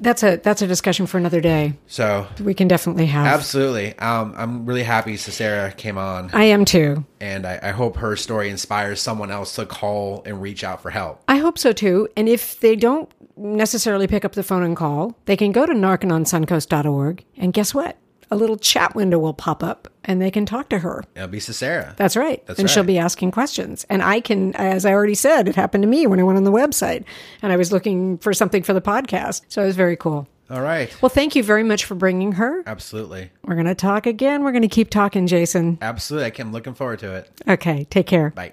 [0.00, 1.74] that's a that's a discussion for another day.
[1.86, 3.26] So We can definitely have.
[3.26, 6.30] absolutely, um, I'm really happy Csira came on.
[6.32, 7.04] I am too.
[7.20, 10.90] and I, I hope her story inspires someone else to call and reach out for
[10.90, 11.22] help.
[11.26, 12.08] I hope so too.
[12.16, 15.72] And if they don't necessarily pick up the phone and call, they can go to
[15.72, 17.96] narcononsuncoast.org and guess what?
[18.30, 21.04] A little chat window will pop up and they can talk to her.
[21.14, 21.96] It'll be Csira.
[21.96, 22.44] That's right.
[22.46, 23.86] That's and she'll be asking questions.
[23.88, 26.44] And I can, as I already said, it happened to me when I went on
[26.44, 27.04] the website
[27.42, 29.42] and I was looking for something for the podcast.
[29.48, 30.28] So it was very cool.
[30.50, 30.94] All right.
[31.02, 32.62] Well, thank you very much for bringing her.
[32.66, 33.30] Absolutely.
[33.44, 34.44] We're going to talk again.
[34.44, 35.76] We're going to keep talking, Jason.
[35.82, 36.40] Absolutely.
[36.40, 37.30] I'm looking forward to it.
[37.46, 37.84] Okay.
[37.90, 38.30] Take care.
[38.30, 38.52] Bye.